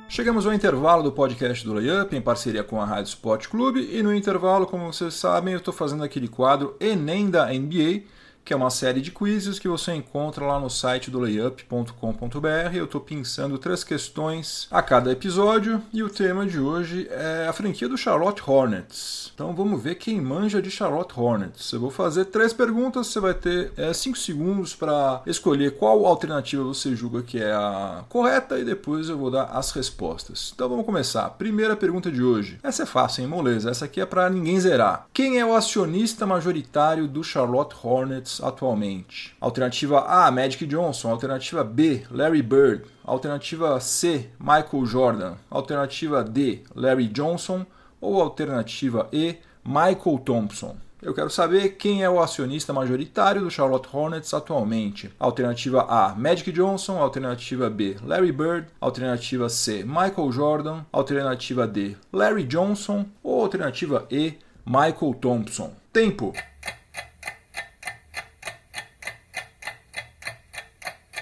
Chegamos 0.08 0.46
ao 0.46 0.54
intervalo 0.54 1.02
do 1.02 1.12
podcast 1.12 1.64
do 1.64 1.74
Layup 1.74 2.16
em 2.16 2.20
parceria 2.20 2.64
com 2.64 2.80
a 2.80 2.84
Rádio 2.84 3.10
Sport 3.10 3.46
Clube 3.48 3.88
e 3.92 4.02
no 4.02 4.14
intervalo, 4.14 4.66
como 4.66 4.90
vocês 4.90 5.14
sabem, 5.14 5.52
eu 5.52 5.58
estou 5.58 5.72
fazendo 5.72 6.02
aquele 6.02 6.26
quadro 6.26 6.74
Enem 6.80 7.30
da 7.30 7.52
NBA 7.52 8.04
que 8.48 8.54
é 8.54 8.56
uma 8.56 8.70
série 8.70 9.02
de 9.02 9.10
quizzes 9.10 9.58
que 9.58 9.68
você 9.68 9.92
encontra 9.92 10.42
lá 10.42 10.58
no 10.58 10.70
site 10.70 11.10
do 11.10 11.20
layup.com.br. 11.20 12.74
Eu 12.74 12.86
estou 12.86 12.98
pensando 12.98 13.58
três 13.58 13.84
questões 13.84 14.66
a 14.70 14.80
cada 14.80 15.12
episódio 15.12 15.82
e 15.92 16.02
o 16.02 16.08
tema 16.08 16.46
de 16.46 16.58
hoje 16.58 17.06
é 17.10 17.46
a 17.46 17.52
franquia 17.52 17.86
do 17.86 17.98
Charlotte 17.98 18.42
Hornets. 18.46 19.30
Então 19.34 19.54
vamos 19.54 19.82
ver 19.82 19.96
quem 19.96 20.18
manja 20.18 20.62
de 20.62 20.70
Charlotte 20.70 21.12
Hornets. 21.14 21.70
Eu 21.74 21.80
vou 21.80 21.90
fazer 21.90 22.24
três 22.24 22.54
perguntas, 22.54 23.08
você 23.08 23.20
vai 23.20 23.34
ter 23.34 23.70
é, 23.76 23.92
cinco 23.92 24.16
segundos 24.16 24.74
para 24.74 25.20
escolher 25.26 25.76
qual 25.76 26.06
alternativa 26.06 26.64
você 26.64 26.96
julga 26.96 27.22
que 27.22 27.38
é 27.38 27.52
a 27.52 28.02
correta 28.08 28.58
e 28.58 28.64
depois 28.64 29.10
eu 29.10 29.18
vou 29.18 29.30
dar 29.30 29.44
as 29.52 29.72
respostas. 29.72 30.52
Então 30.54 30.70
vamos 30.70 30.86
começar. 30.86 31.28
Primeira 31.36 31.76
pergunta 31.76 32.10
de 32.10 32.22
hoje. 32.22 32.58
Essa 32.62 32.84
é 32.84 32.86
fácil, 32.86 33.20
hein, 33.20 33.28
moleza? 33.28 33.68
Essa 33.68 33.84
aqui 33.84 34.00
é 34.00 34.06
para 34.06 34.30
ninguém 34.30 34.58
zerar. 34.58 35.06
Quem 35.12 35.38
é 35.38 35.44
o 35.44 35.54
acionista 35.54 36.24
majoritário 36.24 37.06
do 37.06 37.22
Charlotte 37.22 37.76
Hornets 37.82 38.37
atualmente. 38.42 39.34
Alternativa 39.40 40.00
A, 40.06 40.30
Magic 40.30 40.66
Johnson. 40.66 41.10
Alternativa 41.10 41.64
B, 41.64 42.04
Larry 42.10 42.42
Bird. 42.42 42.84
Alternativa 43.04 43.78
C, 43.80 44.30
Michael 44.38 44.86
Jordan. 44.86 45.36
Alternativa 45.50 46.22
D, 46.22 46.62
Larry 46.74 47.08
Johnson. 47.08 47.66
Ou 48.00 48.20
alternativa 48.20 49.08
E, 49.12 49.36
Michael 49.64 50.18
Thompson. 50.24 50.76
Eu 51.00 51.14
quero 51.14 51.30
saber 51.30 51.76
quem 51.76 52.02
é 52.02 52.10
o 52.10 52.20
acionista 52.20 52.72
majoritário 52.72 53.42
do 53.42 53.50
Charlotte 53.50 53.88
Hornets 53.92 54.34
atualmente. 54.34 55.08
Alternativa 55.18 55.82
A, 55.82 56.12
Magic 56.16 56.50
Johnson. 56.50 56.98
Alternativa 56.98 57.70
B, 57.70 57.96
Larry 58.04 58.32
Bird. 58.32 58.66
Alternativa 58.80 59.48
C, 59.48 59.84
Michael 59.84 60.32
Jordan. 60.32 60.84
Alternativa 60.92 61.68
D, 61.68 61.96
Larry 62.12 62.44
Johnson. 62.44 63.06
Ou 63.22 63.42
alternativa 63.42 64.06
E, 64.10 64.34
Michael 64.66 65.14
Thompson. 65.20 65.72
Tempo! 65.92 66.32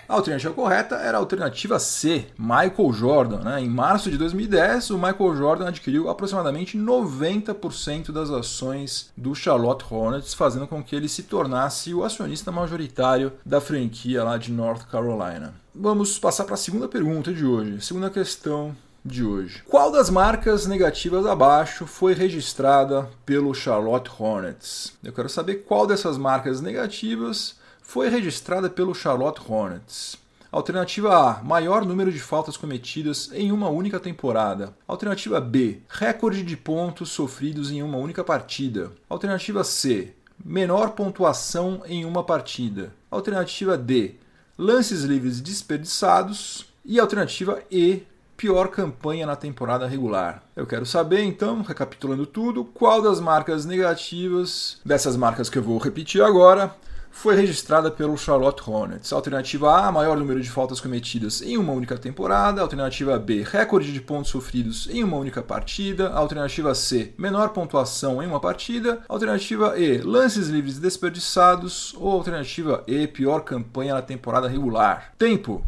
A 0.09 0.15
alternativa 0.15 0.55
correta 0.55 0.97
era 0.97 1.19
a 1.19 1.21
alternativa 1.21 1.81
C, 1.81 2.27
Michael 2.39 2.93
Jordan. 2.93 3.41
Né? 3.41 3.63
Em 3.63 3.69
março 3.69 4.09
de 4.09 4.17
2010, 4.17 4.91
o 4.91 4.99
Michael 4.99 5.37
Jordan 5.37 5.69
adquiriu 5.69 6.09
aproximadamente 6.09 6.79
90% 6.79 8.13
das 8.13 8.31
ações 8.31 9.11
do 9.17 9.35
Charlotte 9.35 9.85
Hornets, 9.91 10.33
fazendo 10.33 10.67
com 10.69 10.83
que 10.83 10.95
ele 10.95 11.09
se 11.09 11.25
tornasse 11.25 11.93
o 11.93 12.05
acionista 12.05 12.53
majoritário 12.53 13.33
da 13.45 13.61
franquia 13.61 14.23
lá 14.23 14.39
de 14.39 14.53
North 14.53 14.87
Carolina. 14.89 15.55
Vamos 15.75 16.19
passar 16.19 16.45
para 16.45 16.55
a 16.55 16.59
segunda 16.59 16.87
pergunta 16.87 17.33
de 17.33 17.45
hoje, 17.45 17.81
segunda 17.81 18.09
questão 18.09 18.77
de 19.05 19.25
hoje. 19.25 19.63
Qual 19.69 19.91
das 19.91 20.09
marcas 20.09 20.67
negativas 20.67 21.27
abaixo 21.27 21.87
foi 21.87 22.15
registrada 22.15 23.09
pelo 23.25 23.55
Charlotte 23.55 24.11
Hornets? 24.19 24.93
Eu 25.03 25.13
quero 25.13 25.29
saber 25.29 25.65
qual 25.67 25.87
dessas 25.87 26.17
marcas 26.17 26.61
negativas 26.61 27.57
foi 27.87 28.09
registrada 28.09 28.69
pelo 28.69 28.95
Charlotte 28.95 29.41
Hornets. 29.49 30.19
Alternativa 30.51 31.17
A: 31.17 31.43
maior 31.43 31.85
número 31.87 32.11
de 32.11 32.19
faltas 32.19 32.57
cometidas 32.57 33.31
em 33.33 33.53
uma 33.53 33.69
única 33.69 34.01
temporada. 34.01 34.75
Alternativa 34.89 35.41
B: 35.41 35.81
recorde 35.89 36.43
de 36.43 36.57
pontos 36.57 37.11
sofridos 37.11 37.71
em 37.71 37.83
uma 37.83 37.97
única 37.97 38.25
partida. 38.25 38.91
Alternativa 39.09 39.63
C: 39.63 40.13
menor 40.45 40.91
pontuação 40.91 41.83
em 41.87 42.05
uma 42.05 42.25
partida. 42.25 42.93
Alternativa 43.09 43.79
D: 43.79 44.17
lances 44.59 45.05
livres 45.05 45.41
desperdiçados. 45.41 46.67
E 46.85 46.99
alternativa 46.99 47.63
E: 47.71 48.03
pior 48.37 48.69
campanha 48.69 49.27
na 49.27 49.37
temporada 49.37 49.87
regular. 49.87 50.43
Eu 50.57 50.67
quero 50.67 50.85
saber, 50.85 51.23
então, 51.23 51.63
recapitulando 51.63 52.27
tudo, 52.27 52.65
qual 52.65 53.01
das 53.01 53.21
marcas 53.21 53.65
negativas, 53.65 54.81
dessas 54.85 55.17
marcas 55.17 55.49
que 55.49 55.57
eu 55.57 55.63
vou 55.63 55.79
repetir 55.79 56.21
agora, 56.23 56.75
foi 57.17 57.35
registrada 57.35 57.91
pelo 57.91 58.17
Charlotte 58.17 58.63
Hornets. 58.69 59.11
Alternativa 59.11 59.75
A, 59.75 59.91
maior 59.91 60.19
número 60.19 60.39
de 60.39 60.51
faltas 60.51 60.81
cometidas 60.81 61.41
em 61.41 61.57
uma 61.57 61.73
única 61.73 61.97
temporada. 61.97 62.61
Alternativa 62.61 63.19
B, 63.19 63.43
recorde 63.43 63.91
de 63.91 64.03
pontos 64.03 64.31
sofridos 64.31 64.87
em 64.91 65.03
uma 65.03 65.17
única 65.17 65.43
partida. 65.43 66.11
Alternativa 66.11 66.75
C, 66.75 67.15
menor 67.17 67.49
pontuação 67.49 68.23
em 68.23 68.27
uma 68.27 68.39
partida. 68.39 69.01
Alternativa 69.09 69.79
E, 69.79 69.97
lances 69.99 70.49
livres 70.49 70.79
desperdiçados. 70.79 71.95
Ou 71.95 72.13
alternativa 72.13 72.85
E, 72.87 73.07
pior 73.07 73.41
campanha 73.41 73.95
na 73.95 74.03
temporada 74.03 74.47
regular. 74.47 75.15
Tempo. 75.17 75.65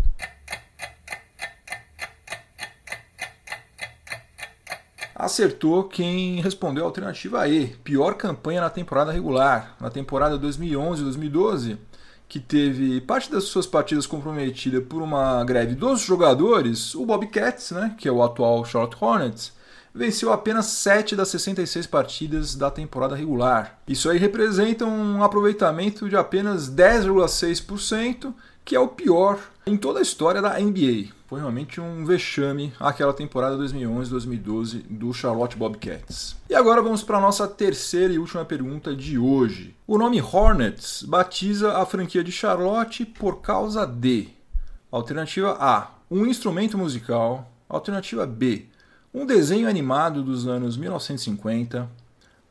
Acertou 5.18 5.82
quem 5.84 6.40
respondeu 6.40 6.84
a 6.84 6.86
alternativa 6.86 7.48
E, 7.48 7.66
pior 7.82 8.14
campanha 8.14 8.60
na 8.60 8.70
temporada 8.70 9.10
regular. 9.10 9.74
Na 9.80 9.90
temporada 9.90 10.38
2011-2012, 10.38 11.76
que 12.28 12.38
teve 12.38 13.00
parte 13.00 13.32
das 13.32 13.44
suas 13.44 13.66
partidas 13.66 14.06
comprometida 14.06 14.80
por 14.80 15.02
uma 15.02 15.42
greve 15.44 15.74
dos 15.74 16.02
jogadores, 16.02 16.94
o 16.94 17.04
Bobcats, 17.04 17.72
né, 17.72 17.96
que 17.98 18.06
é 18.06 18.12
o 18.12 18.22
atual 18.22 18.64
Charlotte 18.64 18.96
Hornets, 19.00 19.52
venceu 19.92 20.32
apenas 20.32 20.66
7 20.66 21.16
das 21.16 21.28
66 21.28 21.86
partidas 21.86 22.54
da 22.54 22.70
temporada 22.70 23.16
regular. 23.16 23.80
Isso 23.88 24.08
aí 24.08 24.18
representa 24.18 24.84
um 24.84 25.24
aproveitamento 25.24 26.08
de 26.08 26.16
apenas 26.16 26.70
10,6%, 26.70 28.32
que 28.68 28.76
é 28.76 28.80
o 28.80 28.86
pior 28.86 29.40
em 29.66 29.78
toda 29.78 29.98
a 29.98 30.02
história 30.02 30.42
da 30.42 30.60
NBA. 30.60 31.08
Foi 31.26 31.40
realmente 31.40 31.80
um 31.80 32.04
vexame 32.04 32.70
aquela 32.78 33.14
temporada 33.14 33.56
2011-2012 33.56 34.82
do 34.90 35.10
Charlotte 35.14 35.56
Bobcats. 35.56 36.36
E 36.50 36.54
agora 36.54 36.82
vamos 36.82 37.02
para 37.02 37.16
a 37.16 37.20
nossa 37.20 37.48
terceira 37.48 38.12
e 38.12 38.18
última 38.18 38.44
pergunta 38.44 38.94
de 38.94 39.18
hoje. 39.18 39.74
O 39.86 39.96
nome 39.96 40.20
Hornets 40.20 41.02
batiza 41.02 41.78
a 41.78 41.86
franquia 41.86 42.22
de 42.22 42.30
Charlotte 42.30 43.06
por 43.06 43.40
causa 43.40 43.86
de 43.86 44.28
Alternativa 44.92 45.56
A, 45.58 45.90
um 46.10 46.26
instrumento 46.26 46.76
musical. 46.76 47.50
Alternativa 47.70 48.26
B, 48.26 48.66
um 49.14 49.24
desenho 49.24 49.66
animado 49.66 50.22
dos 50.22 50.46
anos 50.46 50.76
1950. 50.76 51.88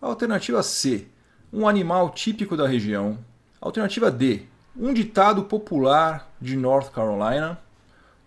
Alternativa 0.01 0.63
C, 0.63 1.05
um 1.53 1.67
animal 1.67 2.09
típico 2.09 2.57
da 2.57 2.67
região. 2.67 3.19
Alternativa 3.61 4.09
D, 4.09 4.47
um 4.79 4.93
ditado 4.93 5.43
popular 5.43 6.31
de 6.39 6.55
North 6.55 6.91
Carolina. 6.91 7.59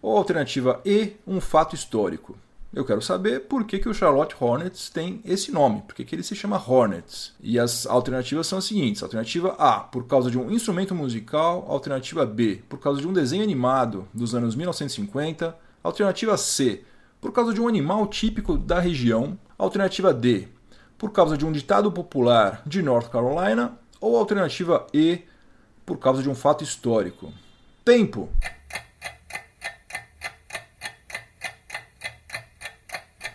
Ou 0.02 0.16
alternativa 0.16 0.80
E, 0.84 1.12
um 1.26 1.40
fato 1.40 1.74
histórico. 1.74 2.36
Eu 2.72 2.84
quero 2.84 3.02
saber 3.02 3.40
por 3.40 3.64
que, 3.64 3.78
que 3.78 3.88
o 3.88 3.94
Charlotte 3.94 4.34
Hornets 4.38 4.88
tem 4.88 5.20
esse 5.24 5.50
nome, 5.50 5.82
por 5.82 5.94
que, 5.94 6.04
que 6.04 6.14
ele 6.14 6.22
se 6.22 6.36
chama 6.36 6.56
Hornets. 6.56 7.34
E 7.40 7.58
as 7.58 7.84
alternativas 7.84 8.46
são 8.46 8.58
as 8.58 8.64
seguintes: 8.64 9.02
alternativa 9.02 9.56
A, 9.58 9.80
por 9.80 10.06
causa 10.06 10.30
de 10.30 10.38
um 10.38 10.50
instrumento 10.50 10.94
musical, 10.94 11.66
alternativa 11.68 12.24
B, 12.24 12.62
por 12.68 12.78
causa 12.78 13.00
de 13.00 13.08
um 13.08 13.12
desenho 13.12 13.42
animado 13.42 14.06
dos 14.14 14.34
anos 14.34 14.54
1950, 14.54 15.54
alternativa 15.82 16.36
C, 16.36 16.84
por 17.20 17.32
causa 17.32 17.52
de 17.52 17.60
um 17.60 17.68
animal 17.68 18.06
típico 18.06 18.56
da 18.56 18.78
região, 18.78 19.38
alternativa 19.58 20.14
D, 20.14 20.48
por 20.96 21.10
causa 21.10 21.36
de 21.36 21.44
um 21.44 21.52
ditado 21.52 21.90
popular 21.90 22.62
de 22.64 22.80
North 22.82 23.10
Carolina, 23.10 23.76
ou 24.00 24.16
alternativa 24.16 24.86
E, 24.94 25.24
por 25.90 25.98
causa 25.98 26.22
de 26.22 26.30
um 26.30 26.36
fato 26.36 26.62
histórico. 26.62 27.32
Tempo. 27.84 28.28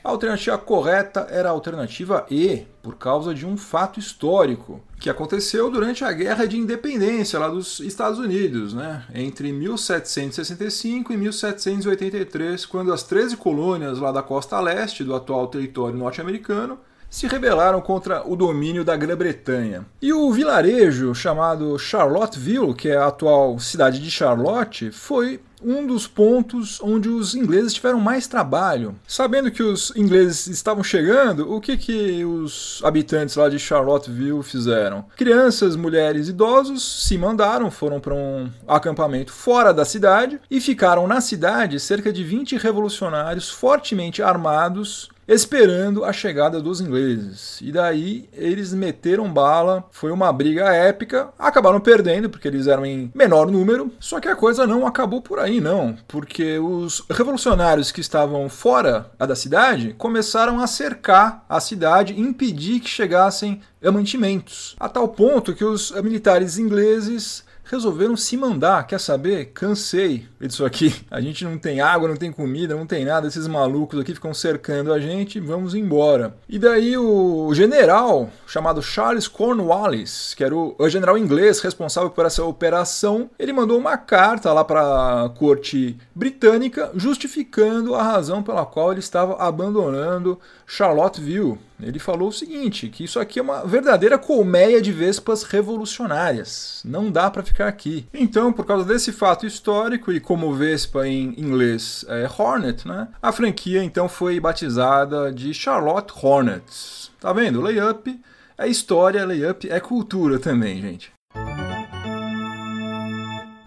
A 0.01 0.09
alternativa 0.09 0.57
correta 0.57 1.27
era 1.29 1.49
a 1.49 1.51
alternativa 1.51 2.25
E, 2.31 2.65
por 2.81 2.95
causa 2.95 3.33
de 3.33 3.45
um 3.45 3.57
fato 3.57 3.99
histórico, 3.99 4.81
que 5.01 5.09
aconteceu 5.09 5.69
durante 5.69 6.05
a 6.05 6.13
Guerra 6.13 6.45
de 6.45 6.57
Independência 6.57 7.37
lá 7.37 7.49
dos 7.49 7.81
Estados 7.81 8.19
Unidos, 8.19 8.73
né? 8.73 9.03
entre 9.13 9.51
1765 9.51 11.11
e 11.11 11.17
1783, 11.17 12.65
quando 12.65 12.93
as 12.93 13.03
13 13.03 13.35
colônias 13.35 13.99
lá 13.99 14.13
da 14.13 14.23
costa 14.23 14.57
leste 14.61 15.03
do 15.03 15.13
atual 15.13 15.47
território 15.47 15.97
norte-americano 15.97 16.79
se 17.15 17.27
rebelaram 17.27 17.79
contra 17.79 18.29
o 18.29 18.35
domínio 18.35 18.83
da 18.83 18.93
Grã-Bretanha. 18.97 19.85
E 20.01 20.11
o 20.11 20.29
vilarejo 20.33 21.15
chamado 21.15 21.79
Charlottesville, 21.79 22.73
que 22.73 22.89
é 22.89 22.97
a 22.97 23.07
atual 23.07 23.57
cidade 23.57 24.01
de 24.01 24.11
Charlotte, 24.11 24.91
foi 24.91 25.39
um 25.63 25.87
dos 25.87 26.05
pontos 26.07 26.81
onde 26.81 27.07
os 27.07 27.33
ingleses 27.33 27.73
tiveram 27.73 28.01
mais 28.01 28.27
trabalho. 28.27 28.95
Sabendo 29.07 29.49
que 29.49 29.63
os 29.63 29.93
ingleses 29.95 30.47
estavam 30.47 30.83
chegando, 30.83 31.53
o 31.53 31.61
que, 31.61 31.77
que 31.77 32.25
os 32.25 32.81
habitantes 32.83 33.37
lá 33.37 33.47
de 33.47 33.57
Charlottesville 33.57 34.43
fizeram? 34.43 35.05
Crianças, 35.15 35.77
mulheres, 35.77 36.27
idosos 36.27 37.07
se 37.07 37.17
mandaram, 37.17 37.71
foram 37.71 38.01
para 38.01 38.13
um 38.13 38.49
acampamento 38.67 39.31
fora 39.31 39.73
da 39.73 39.85
cidade 39.85 40.37
e 40.51 40.59
ficaram 40.59 41.07
na 41.07 41.21
cidade 41.21 41.79
cerca 41.79 42.11
de 42.11 42.25
20 42.25 42.57
revolucionários 42.57 43.49
fortemente 43.49 44.21
armados 44.21 45.09
esperando 45.27 46.03
a 46.03 46.13
chegada 46.13 46.61
dos 46.61 46.81
ingleses. 46.81 47.59
E 47.61 47.71
daí 47.71 48.29
eles 48.33 48.73
meteram 48.73 49.31
bala, 49.31 49.83
foi 49.91 50.11
uma 50.11 50.31
briga 50.31 50.73
épica, 50.73 51.29
acabaram 51.37 51.79
perdendo 51.79 52.29
porque 52.29 52.47
eles 52.47 52.67
eram 52.67 52.85
em 52.85 53.11
menor 53.13 53.49
número, 53.49 53.91
só 53.99 54.19
que 54.19 54.27
a 54.27 54.35
coisa 54.35 54.67
não 54.67 54.85
acabou 54.85 55.21
por 55.21 55.39
aí 55.39 55.59
não, 55.59 55.97
porque 56.07 56.59
os 56.59 57.03
revolucionários 57.09 57.91
que 57.91 58.01
estavam 58.01 58.47
fora 58.49 59.11
da 59.17 59.35
cidade 59.35 59.95
começaram 59.97 60.59
a 60.59 60.67
cercar 60.67 61.45
a 61.49 61.59
cidade 61.59 62.13
e 62.13 62.21
impedir 62.21 62.79
que 62.79 62.89
chegassem 62.89 63.61
mantimentos, 63.91 64.75
a 64.79 64.89
tal 64.89 65.07
ponto 65.07 65.53
que 65.53 65.63
os 65.63 65.91
militares 66.01 66.57
ingleses 66.57 67.43
resolveram 67.65 68.15
se 68.15 68.37
mandar. 68.37 68.85
Quer 68.87 68.99
saber? 68.99 69.45
Cansei 69.53 70.27
disso 70.39 70.65
aqui. 70.65 70.95
A 71.09 71.19
gente 71.19 71.43
não 71.43 71.57
tem 71.57 71.81
água, 71.81 72.07
não 72.07 72.15
tem 72.15 72.31
comida, 72.31 72.75
não 72.75 72.85
tem 72.85 73.03
nada. 73.03 73.27
Esses 73.27 73.47
malucos 73.47 73.99
aqui 73.99 74.13
ficam 74.13 74.33
cercando 74.33 74.93
a 74.93 74.99
gente. 74.99 75.39
Vamos 75.39 75.75
embora. 75.75 76.35
E 76.47 76.57
daí 76.57 76.97
o 76.97 77.53
general 77.53 78.29
chamado 78.45 78.81
Charles 78.81 79.27
Cornwallis, 79.27 80.33
que 80.33 80.43
era 80.43 80.55
o, 80.55 80.75
general 80.87 81.17
inglês 81.17 81.59
responsável 81.59 82.09
por 82.09 82.25
essa 82.25 82.43
operação, 82.43 83.29
ele 83.37 83.51
mandou 83.51 83.77
uma 83.77 83.97
carta 83.97 84.53
lá 84.53 84.63
para 84.63 85.25
a 85.25 85.29
corte 85.29 85.97
britânica 86.13 86.91
justificando 86.95 87.95
a 87.95 88.03
razão 88.03 88.43
pela 88.43 88.65
qual 88.65 88.91
ele 88.91 88.99
estava 88.99 89.35
abandonando 89.41 90.39
Charlottesville. 90.65 91.57
Ele 91.81 91.99
falou 91.99 92.29
o 92.29 92.33
seguinte, 92.33 92.87
que 92.89 93.03
isso 93.03 93.19
aqui 93.19 93.39
é 93.39 93.41
uma 93.41 93.65
verdadeira 93.65 94.17
colmeia 94.17 94.81
de 94.81 94.91
vespas 94.91 95.43
revolucionárias. 95.43 96.81
Não 96.85 97.11
dá 97.11 97.29
para 97.29 97.43
ficar 97.43 97.67
aqui. 97.67 98.07
Então, 98.13 98.51
por 98.51 98.65
causa 98.65 98.85
desse 98.85 99.11
fato 99.11 99.45
histórico 99.45 100.11
e 100.11 100.19
como 100.19 100.53
vespa 100.53 101.07
em 101.07 101.33
inglês 101.37 102.05
é 102.07 102.27
Hornet, 102.37 102.87
né? 102.87 103.09
A 103.21 103.31
franquia 103.31 103.83
então 103.83 104.07
foi 104.07 104.39
batizada 104.39 105.31
de 105.31 105.53
Charlotte 105.53 106.13
Hornets. 106.21 107.11
Tá 107.19 107.33
vendo? 107.33 107.61
Layup 107.61 108.19
é 108.57 108.67
história, 108.67 109.25
layup 109.25 109.69
é 109.69 109.79
cultura 109.79 110.39
também, 110.39 110.81
gente. 110.81 111.11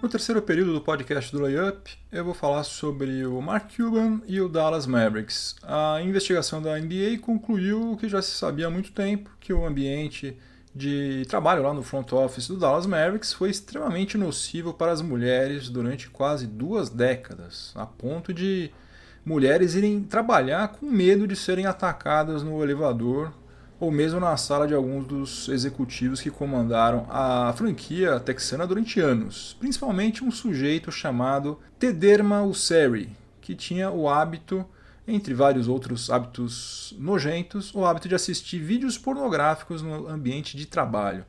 No 0.01 0.09
terceiro 0.09 0.41
período 0.41 0.73
do 0.73 0.81
podcast 0.81 1.33
do 1.33 1.43
Layup, 1.43 1.91
eu 2.13 2.25
vou 2.25 2.33
falar 2.33 2.63
sobre 2.63 3.27
o 3.27 3.43
Mark 3.43 3.77
Cuban 3.77 4.21
e 4.29 4.41
o 4.41 4.49
Dallas 4.49 4.87
Mavericks. 4.87 5.57
A 5.61 6.01
investigação 6.01 6.63
da 6.63 6.79
NBA 6.79 7.19
concluiu 7.21 7.91
o 7.91 7.97
que 7.97 8.09
já 8.09 8.23
se 8.23 8.31
sabia 8.31 8.69
há 8.69 8.71
muito 8.71 8.93
tempo, 8.93 9.29
que 9.41 9.53
o 9.53 9.67
ambiente 9.67 10.39
de 10.73 11.25
trabalho 11.29 11.65
lá 11.65 11.75
no 11.75 11.83
front 11.83 12.13
office 12.13 12.47
do 12.47 12.57
Dallas 12.57 12.87
Mavericks 12.87 13.33
foi 13.33 13.51
extremamente 13.51 14.17
nocivo 14.17 14.73
para 14.73 14.93
as 14.93 15.03
mulheres 15.03 15.69
durante 15.69 16.09
quase 16.09 16.47
duas 16.47 16.89
décadas, 16.89 17.73
a 17.75 17.85
ponto 17.85 18.33
de 18.33 18.71
mulheres 19.25 19.75
irem 19.75 20.05
trabalhar 20.05 20.69
com 20.69 20.87
medo 20.87 21.27
de 21.27 21.35
serem 21.35 21.67
atacadas 21.67 22.45
no 22.45 22.63
elevador 22.63 23.33
ou 23.81 23.91
mesmo 23.91 24.19
na 24.19 24.37
sala 24.37 24.67
de 24.67 24.75
alguns 24.75 25.07
dos 25.07 25.49
executivos 25.49 26.21
que 26.21 26.31
comandaram 26.31 27.07
a 27.09 27.53
franquia 27.57 28.19
texana 28.19 28.67
durante 28.67 29.01
anos, 29.01 29.57
principalmente 29.61 30.25
um 30.25 30.31
sujeito 30.31 30.91
chamado 30.91 31.59
Tederma 31.79 32.43
Usseri, 32.43 33.11
que 33.41 33.55
tinha 33.55 33.91
o 33.91 34.09
hábito, 34.09 34.67
entre 35.07 35.33
vários 35.33 35.69
outros 35.69 36.11
hábitos 36.11 36.95
nojentos, 36.99 37.75
o 37.75 37.85
hábito 37.85 38.09
de 38.09 38.15
assistir 38.15 38.59
vídeos 38.59 38.99
pornográficos 38.99 39.81
no 39.81 40.09
ambiente 40.09 40.57
de 40.57 40.67
trabalho. 40.67 41.25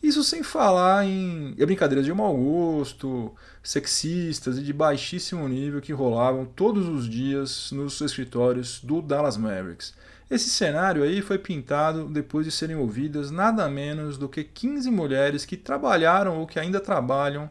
Isso 0.00 0.22
sem 0.22 0.44
falar 0.44 1.04
em 1.04 1.54
brincadeiras 1.54 2.06
de 2.06 2.12
mau 2.12 2.36
gosto, 2.36 3.34
sexistas 3.60 4.56
e 4.56 4.62
de 4.62 4.72
baixíssimo 4.72 5.48
nível 5.48 5.80
que 5.80 5.92
rolavam 5.92 6.44
todos 6.44 6.86
os 6.86 7.08
dias 7.08 7.72
nos 7.72 8.00
escritórios 8.00 8.80
do 8.80 9.02
Dallas 9.02 9.36
Mavericks. 9.36 9.92
Esse 10.30 10.50
cenário 10.50 11.02
aí 11.02 11.22
foi 11.22 11.38
pintado 11.38 12.04
depois 12.04 12.44
de 12.44 12.52
serem 12.52 12.76
ouvidas 12.76 13.30
nada 13.30 13.68
menos 13.68 14.18
do 14.18 14.28
que 14.28 14.44
15 14.44 14.90
mulheres 14.90 15.46
que 15.46 15.56
trabalharam 15.56 16.38
ou 16.38 16.46
que 16.46 16.58
ainda 16.58 16.80
trabalham 16.80 17.50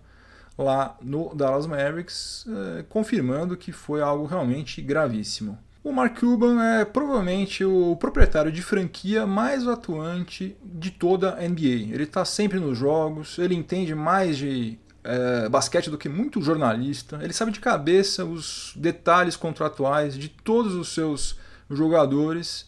lá 0.57 0.95
no 1.01 1.33
Dallas 1.35 1.65
Mavericks, 1.65 2.45
eh, 2.47 2.85
confirmando 2.89 3.57
que 3.57 3.71
foi 3.71 4.01
algo 4.01 4.25
realmente 4.25 4.81
gravíssimo. 4.81 5.57
O 5.83 5.91
Mark 5.91 6.19
Cuban 6.19 6.61
é 6.61 6.83
provavelmente 6.83 7.63
o 7.63 7.95
proprietário 7.95 8.51
de 8.51 8.61
franquia 8.61 9.25
mais 9.25 9.67
atuante 9.67 10.57
de 10.61 10.91
toda 10.91 11.35
a 11.35 11.47
NBA. 11.47 11.93
Ele 11.93 12.03
está 12.03 12.25
sempre 12.25 12.59
nos 12.59 12.77
jogos, 12.77 13.39
ele 13.39 13.55
entende 13.55 13.95
mais 13.95 14.37
de 14.37 14.77
é, 15.03 15.47
basquete 15.47 15.89
do 15.89 15.97
que 15.97 16.09
muito 16.09 16.41
jornalista, 16.41 17.19
ele 17.23 17.31
sabe 17.31 17.51
de 17.51 17.61
cabeça 17.61 18.25
os 18.25 18.73
detalhes 18.75 19.37
contratuais 19.37 20.17
de 20.17 20.27
todos 20.27 20.73
os 20.73 20.93
seus 20.93 21.39
jogadores, 21.69 22.66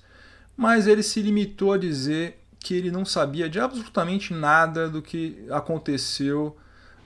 mas 0.60 0.88
ele 0.88 1.02
se 1.02 1.22
limitou 1.22 1.72
a 1.72 1.78
dizer 1.78 2.38
que 2.60 2.74
ele 2.74 2.92
não 2.92 3.06
sabia 3.06 3.50
de 3.50 3.62
absolutamente 3.62 4.34
nada 4.34 4.90
do 4.90 5.02
que 5.02 5.46
aconteceu 5.50 6.54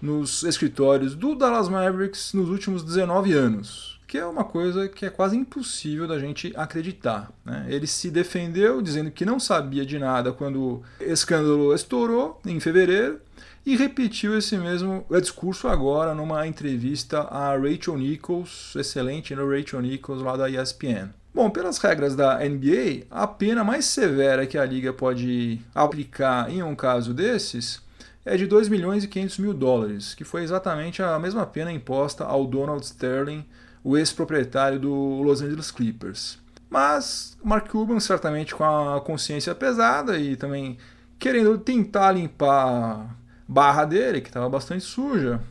nos 0.01 0.41
escritórios 0.41 1.13
do 1.13 1.35
Dallas 1.35 1.69
Mavericks 1.69 2.33
nos 2.33 2.49
últimos 2.49 2.83
19 2.83 3.31
anos, 3.31 4.01
que 4.07 4.17
é 4.17 4.25
uma 4.25 4.43
coisa 4.43 4.89
que 4.89 5.05
é 5.05 5.09
quase 5.11 5.37
impossível 5.37 6.07
da 6.07 6.17
gente 6.17 6.51
acreditar. 6.55 7.31
Né? 7.45 7.67
Ele 7.69 7.85
se 7.85 8.09
defendeu 8.09 8.81
dizendo 8.81 9.11
que 9.11 9.23
não 9.23 9.39
sabia 9.39 9.85
de 9.85 9.99
nada 9.99 10.33
quando 10.33 10.59
o 10.59 10.83
escândalo 10.99 11.75
estourou 11.75 12.41
em 12.47 12.59
fevereiro 12.59 13.19
e 13.63 13.77
repetiu 13.77 14.35
esse 14.35 14.57
mesmo 14.57 15.05
discurso 15.11 15.67
agora 15.67 16.15
numa 16.15 16.47
entrevista 16.47 17.19
a 17.19 17.55
Rachel 17.55 17.99
Nichols, 17.99 18.75
excelente 18.75 19.35
no 19.35 19.47
Rachel 19.47 19.83
Nichols 19.83 20.23
lá 20.23 20.35
da 20.35 20.49
ESPN. 20.49 21.13
Bom, 21.33 21.49
pelas 21.49 21.79
regras 21.79 22.15
da 22.15 22.37
NBA, 22.37 23.07
a 23.09 23.25
pena 23.25 23.63
mais 23.63 23.85
severa 23.85 24.45
que 24.45 24.55
a 24.55 24.63
liga 24.63 24.93
pode 24.93 25.59
aplicar 25.73 26.47
em 26.51 26.61
um 26.61 26.75
caso 26.75 27.11
desses 27.11 27.81
é 28.23 28.37
de 28.37 28.45
2 28.45 28.69
milhões 28.69 29.03
e 29.03 29.07
500 29.07 29.39
mil 29.39 29.53
dólares, 29.53 30.13
que 30.13 30.23
foi 30.23 30.43
exatamente 30.43 31.01
a 31.01 31.17
mesma 31.17 31.43
pena 31.45 31.71
imposta 31.71 32.23
ao 32.23 32.45
Donald 32.45 32.85
Sterling, 32.85 33.43
o 33.83 33.97
ex-proprietário 33.97 34.79
do 34.79 35.21
Los 35.23 35.41
Angeles 35.41 35.71
Clippers. 35.71 36.37
Mas 36.69 37.35
Mark 37.43 37.67
Cuban, 37.67 37.99
certamente 37.99 38.53
com 38.53 38.63
a 38.63 39.01
consciência 39.01 39.55
pesada 39.55 40.19
e 40.19 40.35
também 40.35 40.77
querendo 41.17 41.57
tentar 41.57 42.11
limpar 42.11 42.67
a 42.67 43.07
barra 43.47 43.85
dele, 43.85 44.21
que 44.21 44.29
estava 44.29 44.47
bastante 44.47 44.83
suja, 44.83 45.41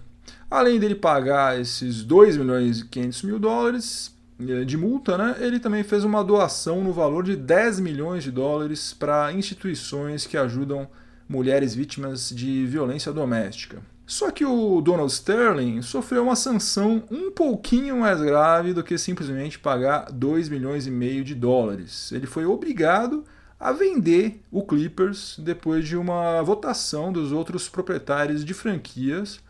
além 0.49 0.79
dele 0.79 0.95
pagar 0.95 1.61
esses 1.61 2.05
2 2.05 2.37
milhões 2.37 2.81
e 2.81 2.87
500 2.87 3.23
mil 3.25 3.39
dólares, 3.41 4.13
de 4.39 4.77
multa, 4.77 5.17
né, 5.17 5.37
ele 5.41 5.61
também 5.61 5.83
fez 5.83 6.05
uma 6.05 6.25
doação 6.25 6.83
no 6.83 6.93
valor 6.93 7.23
de 7.23 7.37
10 7.37 7.81
milhões 7.81 8.25
de 8.25 8.31
dólares 8.31 8.93
para 8.93 9.33
instituições 9.33 10.27
que 10.27 10.37
ajudam 10.37 10.89
mulheres 11.29 11.75
vítimas 11.75 12.31
de 12.31 12.67
violência 12.67 13.13
doméstica. 13.13 13.81
Só 14.05 14.31
que 14.31 14.45
o 14.45 14.81
Donald 14.81 15.11
Sterling 15.13 15.81
sofreu 15.81 16.25
uma 16.25 16.37
sanção 16.37 17.05
um 17.11 17.31
pouquinho 17.31 17.99
mais 17.99 18.21
grave 18.21 18.75
do 18.75 18.83
que 18.83 18.99
simplesmente 18.99 19.59
pagar 19.59 20.11
2 20.13 20.49
milhões 20.49 20.87
e 20.87 20.91
meio 20.91 21.25
de 21.25 21.35
dólares. 21.35 22.13
Ele 22.13 22.27
foi 22.27 22.45
obrigado 22.45 23.25
a 23.59 23.73
vender 23.73 24.43
o 24.51 24.63
Clippers 24.63 25.37
depois 25.39 25.87
de 25.87 25.97
uma 25.97 26.43
votação 26.43 27.13
dos 27.13 27.31
outros 27.31 27.69
proprietários 27.69 28.45
de 28.45 28.53
franquias 28.53 29.41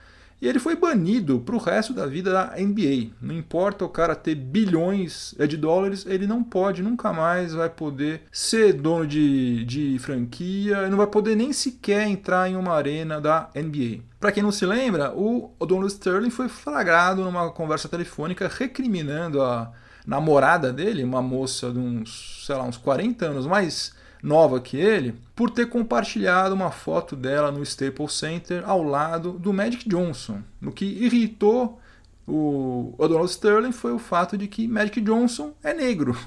e 0.43 0.49
ele 0.49 0.59
foi 0.59 0.75
banido 0.75 1.39
para 1.39 1.55
o 1.55 1.59
resto 1.59 1.95
da 1.95 2.05
vida 2.05 2.33
da 2.33 2.57
NBA. 2.59 3.13
Não 3.23 3.33
importa 3.33 3.85
o 3.85 3.89
cara 3.89 4.17
ter 4.17 4.35
bilhões 4.35 5.37
de 5.49 5.57
dólares, 5.57 6.05
ele 6.05 6.27
não 6.27 6.43
pode, 6.43 6.83
nunca 6.83 7.13
mais 7.13 7.55
vai 7.55 7.71
poder 7.71 8.23
ser 8.33 8.73
dono 8.73 9.07
de, 9.07 9.65
de 9.65 10.01
franquia, 10.01 10.91
não 10.91 10.97
vai 10.97 11.07
poder 11.07 11.37
nem 11.37 11.53
sequer 11.53 12.09
entrar 12.09 12.51
em 12.51 12.57
uma 12.57 12.75
arena 12.75 13.21
da 13.21 13.51
NBA. 13.55 14.01
Para 14.19 14.33
quem 14.33 14.43
não 14.43 14.51
se 14.51 14.67
lembra, 14.67 15.13
o 15.17 15.55
Donald 15.61 15.93
Sterling 15.93 16.31
foi 16.31 16.49
flagrado 16.49 17.23
numa 17.23 17.53
conversa 17.53 17.89
telefônica 17.89 18.51
recriminando 18.53 19.41
a 19.41 19.71
namorada 20.05 20.73
dele, 20.73 21.05
uma 21.05 21.23
moça 21.23 21.71
de 21.71 21.79
uns, 21.79 22.43
sei 22.45 22.57
lá, 22.57 22.65
uns 22.65 22.77
40 22.77 23.27
anos 23.27 23.47
mais 23.47 23.95
nova 24.23 24.61
que 24.61 24.77
ele, 24.77 25.15
por 25.35 25.51
ter 25.51 25.69
compartilhado 25.69 26.55
uma 26.55 26.71
foto 26.71 27.17
dela 27.17 27.51
no 27.51 27.63
Staples 27.63 28.13
Center 28.13 28.63
ao 28.65 28.83
lado 28.83 29.33
do 29.33 29.53
Magic 29.53 29.89
Johnson, 29.89 30.43
o 30.63 30.71
que 30.71 30.85
irritou 30.85 31.81
o 32.27 32.95
Donald 32.99 33.31
Sterling 33.31 33.73
foi 33.73 33.93
o 33.93 33.99
fato 33.99 34.39
de 34.39 34.47
que 34.47 34.69
Magic 34.69 35.01
Johnson 35.01 35.53
é 35.63 35.75
negro. 35.75 36.17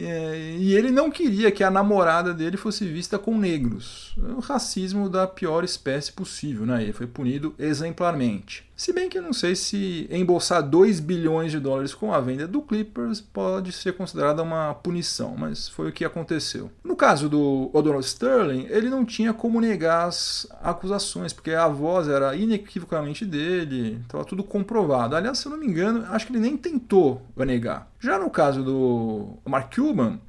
E 0.00 0.76
ele 0.76 0.92
não 0.92 1.10
queria 1.10 1.50
que 1.50 1.64
a 1.64 1.72
namorada 1.72 2.32
dele 2.32 2.56
fosse 2.56 2.86
vista 2.86 3.18
com 3.18 3.36
negros. 3.36 4.14
O 4.16 4.38
racismo 4.38 5.08
da 5.08 5.26
pior 5.26 5.64
espécie 5.64 6.12
possível, 6.12 6.64
né? 6.64 6.84
Ele 6.84 6.92
foi 6.92 7.08
punido 7.08 7.52
exemplarmente. 7.58 8.67
Se 8.78 8.92
bem 8.92 9.08
que 9.08 9.18
eu 9.18 9.22
não 9.22 9.32
sei 9.32 9.56
se 9.56 10.08
embolsar 10.08 10.62
2 10.62 11.00
bilhões 11.00 11.50
de 11.50 11.58
dólares 11.58 11.92
com 11.92 12.14
a 12.14 12.20
venda 12.20 12.46
do 12.46 12.62
Clippers 12.62 13.20
pode 13.20 13.72
ser 13.72 13.94
considerada 13.94 14.40
uma 14.40 14.72
punição, 14.72 15.34
mas 15.36 15.68
foi 15.68 15.88
o 15.88 15.92
que 15.92 16.04
aconteceu. 16.04 16.70
No 16.84 16.94
caso 16.94 17.28
do 17.28 17.70
O'Donnell 17.72 17.98
Sterling, 17.98 18.66
ele 18.70 18.88
não 18.88 19.04
tinha 19.04 19.34
como 19.34 19.60
negar 19.60 20.06
as 20.06 20.46
acusações, 20.62 21.32
porque 21.32 21.50
a 21.50 21.66
voz 21.66 22.06
era 22.06 22.36
inequivocamente 22.36 23.26
dele, 23.26 23.98
estava 24.02 24.24
tudo 24.24 24.44
comprovado. 24.44 25.16
Aliás, 25.16 25.38
se 25.38 25.46
eu 25.46 25.50
não 25.50 25.58
me 25.58 25.66
engano, 25.66 26.06
acho 26.10 26.28
que 26.28 26.32
ele 26.32 26.38
nem 26.38 26.56
tentou 26.56 27.20
negar. 27.36 27.90
Já 27.98 28.16
no 28.16 28.30
caso 28.30 28.62
do 28.62 29.38
Mark 29.44 29.74
Cuban, 29.74 30.20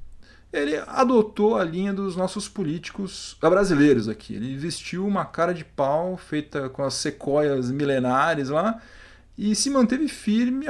ele 0.52 0.76
adotou 0.88 1.58
a 1.58 1.64
linha 1.64 1.94
dos 1.94 2.16
nossos 2.16 2.50
políticos 2.50 3.38
brasileiros 3.40 4.10
aqui. 4.10 4.34
Ele 4.34 4.58
vestiu 4.58 5.06
uma 5.06 5.26
cara 5.26 5.54
de 5.54 5.64
pau 5.64 6.18
feita 6.18 6.70
com 6.70 6.84
as 6.84 6.96
sequoias 6.96 7.70
milenares 7.70 8.50
lá 8.50 8.82
e 9.38 9.56
se 9.56 9.70
manteve 9.70 10.08
firme 10.08 10.66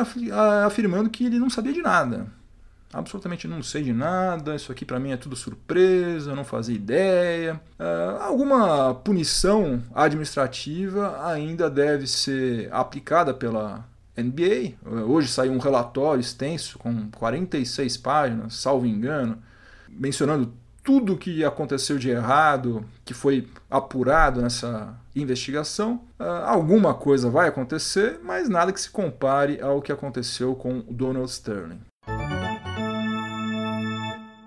afirmando 0.66 1.10
que 1.10 1.26
ele 1.26 1.40
não 1.40 1.50
sabia 1.50 1.74
de 1.74 1.82
nada. 1.82 2.28
Absolutamente 2.92 3.48
não 3.48 3.62
sei 3.62 3.84
de 3.84 3.94
nada, 3.94 4.56
isso 4.56 4.72
aqui 4.72 4.84
para 4.84 5.00
mim 5.00 5.12
é 5.12 5.18
tudo 5.18 5.36
surpresa, 5.36 6.36
não 6.36 6.44
fazia 6.44 6.76
ideia. 6.76 7.62
Uh, 7.80 8.22
alguma 8.22 8.96
punição 8.96 9.82
administrativa 9.94 11.24
ainda 11.24 11.70
deve 11.70 12.08
ser 12.08 12.68
aplicada 12.74 13.32
pela 13.32 13.88
NBA. 14.18 14.74
Hoje 15.08 15.28
saiu 15.28 15.54
um 15.54 15.60
relatório 15.60 16.20
extenso 16.20 16.80
com 16.80 17.12
46 17.12 17.96
páginas, 17.98 18.56
salvo 18.56 18.88
engano, 18.88 19.38
mencionando 19.92 20.54
tudo 20.84 21.14
o 21.14 21.18
que 21.18 21.44
aconteceu 21.44 21.98
de 21.98 22.10
errado, 22.10 22.84
que 23.06 23.14
foi 23.14 23.48
apurado 23.70 24.42
nessa 24.42 24.98
investigação. 25.16 26.02
Uh, 26.20 26.24
alguma 26.46 26.94
coisa 26.94 27.30
vai 27.30 27.48
acontecer, 27.48 28.20
mas 28.24 28.50
nada 28.50 28.72
que 28.74 28.82
se 28.82 28.90
compare 28.90 29.62
ao 29.62 29.82
que 29.82 29.92
aconteceu 29.92 30.56
com 30.56 30.80
Donald 30.90 31.30
Sterling. 31.30 31.82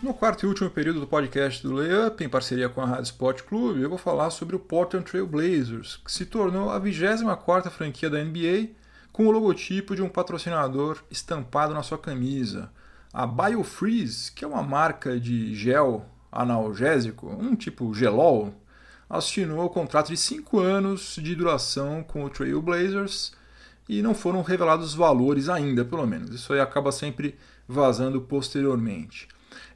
No 0.02 0.12
quarto 0.12 0.44
e 0.44 0.48
último 0.48 0.68
período 0.68 0.98
do 0.98 1.06
podcast 1.06 1.62
do 1.62 1.74
Layup, 1.74 2.24
em 2.24 2.28
parceria 2.28 2.68
com 2.68 2.80
a 2.80 2.86
Rádio 2.86 3.04
Sport 3.04 3.42
Clube, 3.42 3.80
eu 3.80 3.88
vou 3.88 3.98
falar 3.98 4.30
sobre 4.30 4.56
o 4.56 4.58
Portland 4.58 5.08
Trail 5.08 5.26
Blazers, 5.28 6.00
que 6.04 6.10
se 6.10 6.26
tornou 6.26 6.70
a 6.70 6.80
24ª 6.80 7.70
franquia 7.70 8.10
da 8.10 8.22
NBA 8.22 8.70
com 9.12 9.28
o 9.28 9.30
logotipo 9.30 9.94
de 9.94 10.02
um 10.02 10.08
patrocinador 10.08 10.98
estampado 11.08 11.72
na 11.72 11.84
sua 11.84 11.98
camisa 11.98 12.68
a 13.12 13.26
BioFreeze, 13.26 14.32
que 14.32 14.44
é 14.44 14.48
uma 14.48 14.62
marca 14.62 15.20
de 15.20 15.54
gel 15.54 16.06
analgésico, 16.30 17.28
um 17.28 17.54
tipo 17.54 17.92
gelol, 17.92 18.54
assinou 19.08 19.66
o 19.66 19.70
contrato 19.70 20.08
de 20.08 20.16
5 20.16 20.58
anos 20.58 21.16
de 21.22 21.34
duração 21.34 22.02
com 22.02 22.24
o 22.24 22.30
Trailblazers 22.30 23.32
e 23.86 24.00
não 24.00 24.14
foram 24.14 24.40
revelados 24.40 24.94
valores 24.94 25.50
ainda, 25.50 25.84
pelo 25.84 26.06
menos. 26.06 26.30
Isso 26.30 26.52
aí 26.52 26.60
acaba 26.60 26.90
sempre 26.90 27.36
vazando 27.68 28.22
posteriormente. 28.22 29.28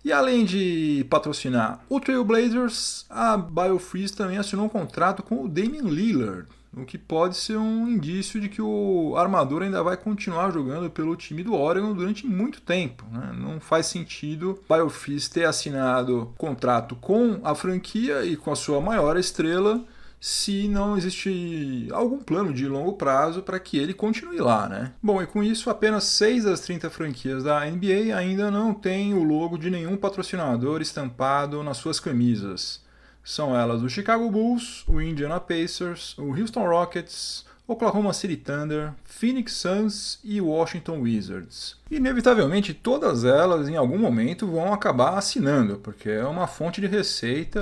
E 0.03 0.12
além 0.12 0.44
de 0.44 1.07
patrocinar 1.11 1.85
o 1.88 2.01
Trailblazers, 2.01 3.05
a 3.11 3.37
BioFreeze 3.37 4.14
também 4.14 4.38
assinou 4.38 4.66
um 4.66 4.70
contrato 4.70 5.22
com 5.22 5.44
o 5.44 5.49
Damian 5.49 5.83
Lillard, 5.83 6.49
o 6.76 6.84
que 6.84 6.98
pode 6.98 7.36
ser 7.36 7.56
um 7.56 7.88
indício 7.88 8.38
de 8.38 8.48
que 8.48 8.60
o 8.60 9.14
armador 9.16 9.62
ainda 9.62 9.82
vai 9.82 9.96
continuar 9.96 10.50
jogando 10.50 10.90
pelo 10.90 11.16
time 11.16 11.42
do 11.42 11.54
Oregon 11.54 11.94
durante 11.94 12.26
muito 12.26 12.60
tempo. 12.60 13.04
Né? 13.10 13.34
Não 13.36 13.58
faz 13.58 13.86
sentido 13.86 14.60
o 14.68 14.74
Biofreeze 14.74 15.30
ter 15.30 15.46
assinado 15.46 16.34
contrato 16.36 16.94
com 16.96 17.40
a 17.42 17.54
franquia 17.54 18.24
e 18.24 18.36
com 18.36 18.52
a 18.52 18.56
sua 18.56 18.80
maior 18.80 19.16
estrela 19.16 19.82
se 20.20 20.66
não 20.66 20.96
existe 20.96 21.88
algum 21.92 22.18
plano 22.18 22.52
de 22.52 22.66
longo 22.66 22.94
prazo 22.94 23.42
para 23.42 23.60
que 23.60 23.78
ele 23.78 23.94
continue 23.94 24.38
lá, 24.38 24.68
né? 24.68 24.92
Bom, 25.02 25.22
e 25.22 25.26
com 25.26 25.42
isso, 25.42 25.70
apenas 25.70 26.04
6 26.04 26.44
das 26.44 26.60
30 26.60 26.90
franquias 26.90 27.44
da 27.44 27.64
NBA 27.64 28.16
ainda 28.16 28.50
não 28.50 28.74
têm 28.74 29.14
o 29.14 29.22
logo 29.22 29.58
de 29.58 29.70
nenhum 29.70 29.96
patrocinador 29.96 30.80
estampado 30.80 31.62
nas 31.62 31.76
suas 31.76 32.00
camisas. 32.00 32.84
São 33.26 33.58
elas 33.58 33.82
o 33.82 33.88
Chicago 33.88 34.30
Bulls, 34.30 34.84
o 34.86 35.00
Indiana 35.00 35.40
Pacers, 35.40 36.16
o 36.16 36.30
Houston 36.30 36.64
Rockets, 36.64 37.44
Oklahoma 37.66 38.12
City 38.12 38.36
Thunder, 38.36 38.92
Phoenix 39.02 39.52
Suns 39.54 40.20
e 40.22 40.40
Washington 40.40 41.00
Wizards. 41.00 41.74
Inevitavelmente, 41.90 42.72
todas 42.72 43.24
elas 43.24 43.68
em 43.68 43.74
algum 43.74 43.98
momento 43.98 44.46
vão 44.46 44.72
acabar 44.72 45.18
assinando, 45.18 45.78
porque 45.78 46.08
é 46.08 46.24
uma 46.24 46.46
fonte 46.46 46.80
de 46.80 46.86
receita 46.86 47.60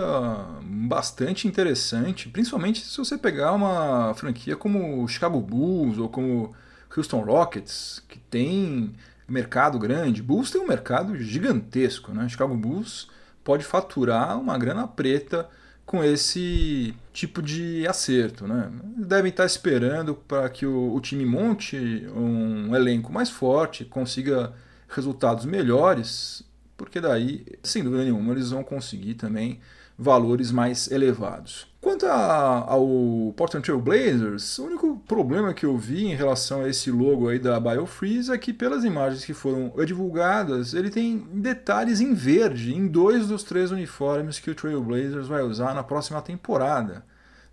bastante 0.61 1.49
interessante, 1.49 2.29
principalmente 2.29 2.85
se 2.85 2.99
você 2.99 3.17
pegar 3.17 3.53
uma 3.53 4.13
franquia 4.13 4.57
como 4.57 5.03
o 5.03 5.09
Chicago 5.09 5.41
Bulls 5.41 5.97
ou 5.97 6.11
como 6.11 6.55
Houston 6.95 7.23
Rockets, 7.23 8.03
que 8.07 8.19
tem 8.19 8.93
mercado 9.27 9.79
grande. 9.79 10.23
Bulls 10.23 10.51
tem 10.51 10.61
um 10.61 10.69
mercado 10.69 11.17
gigantesco, 11.17 12.13
né? 12.13 12.29
Chicago 12.29 12.55
Bulls 12.55 13.09
pode 13.45 13.65
faturar 13.65 14.41
uma 14.41 14.59
grana 14.59 14.89
preta 14.89 15.49
com 15.87 16.03
esse 16.03 16.95
tipo 17.13 17.43
de 17.43 17.87
acerto. 17.87 18.49
Né? 18.49 18.71
Devem 18.97 19.31
estar 19.31 19.45
esperando 19.45 20.15
para 20.15 20.49
que 20.49 20.67
o, 20.67 20.95
o, 20.95 21.01
time 21.01 21.25
monte 21.27 21.77
um 22.17 22.75
elenco 22.75 23.13
mais 23.13 23.31
forte, 23.31 23.85
consiga 23.85 24.53
resultados 24.89 25.45
melhores, 25.45 26.43
porque 26.77 27.01
daí, 27.01 27.45
sem 27.63 27.85
dúvida 27.85 28.05
nenhuma, 28.05 28.33
eles 28.33 28.51
vão 28.51 28.65
conseguir 28.65 29.15
também 29.15 29.61
valores 29.99 30.51
mais 30.51 30.91
elevados. 30.91 31.67
Quanto 31.81 32.07
a, 32.07 32.65
ao 32.67 33.35
Portland 33.37 33.65
Trail 33.65 33.81
Blazers, 33.81 34.59
o 34.59 34.65
único 34.65 34.97
problema 35.07 35.53
que 35.53 35.67
eu 35.67 35.77
vi 35.77 36.07
em 36.07 36.15
relação 36.15 36.63
a 36.63 36.69
esse 36.69 36.91
logo 36.91 37.29
aí 37.29 37.39
da 37.39 37.61
BioFreeze 37.61 38.33
é 38.33 38.39
que 38.39 38.55
pelas 38.55 38.85
imagens 38.85 39.25
que 39.25 39.35
foram 39.35 39.71
divulgadas, 39.85 40.73
ele 40.73 40.89
tem 40.89 41.19
detalhes 41.31 42.01
em 42.01 42.15
verde 42.15 42.75
em 42.75 42.87
dois 42.87 43.29
dos 43.29 43.43
três 43.43 43.71
uniformes 43.71 44.39
que 44.39 44.51
o 44.51 44.55
Trail 44.55 44.83
Blazers 44.83 45.29
vai 45.29 45.43
usar 45.43 45.75
na 45.75 45.83
próxima 45.83 46.23
temporada. 46.23 47.05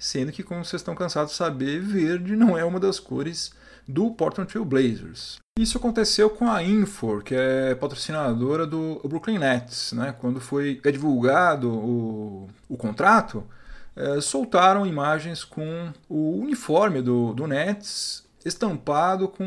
Sendo 0.01 0.31
que, 0.31 0.41
como 0.41 0.65
vocês 0.65 0.81
estão 0.81 0.95
cansados 0.95 1.33
de 1.33 1.37
saber, 1.37 1.79
verde 1.79 2.35
não 2.35 2.57
é 2.57 2.65
uma 2.65 2.79
das 2.79 2.99
cores 2.99 3.51
do 3.87 4.09
Portland 4.09 4.51
Trail 4.51 4.65
Blazers. 4.65 5.37
Isso 5.59 5.77
aconteceu 5.77 6.27
com 6.27 6.49
a 6.49 6.63
Infor, 6.63 7.23
que 7.23 7.35
é 7.35 7.75
patrocinadora 7.75 8.65
do 8.65 8.99
Brooklyn 9.05 9.37
Nets. 9.37 9.93
Né? 9.93 10.15
Quando 10.19 10.41
foi 10.41 10.81
divulgado 10.91 11.69
o, 11.71 12.49
o 12.67 12.75
contrato, 12.75 13.43
é, 13.95 14.19
soltaram 14.19 14.87
imagens 14.87 15.43
com 15.43 15.93
o 16.09 16.39
uniforme 16.39 16.99
do, 17.03 17.31
do 17.33 17.45
Nets 17.45 18.25
estampado 18.43 19.27
com 19.27 19.43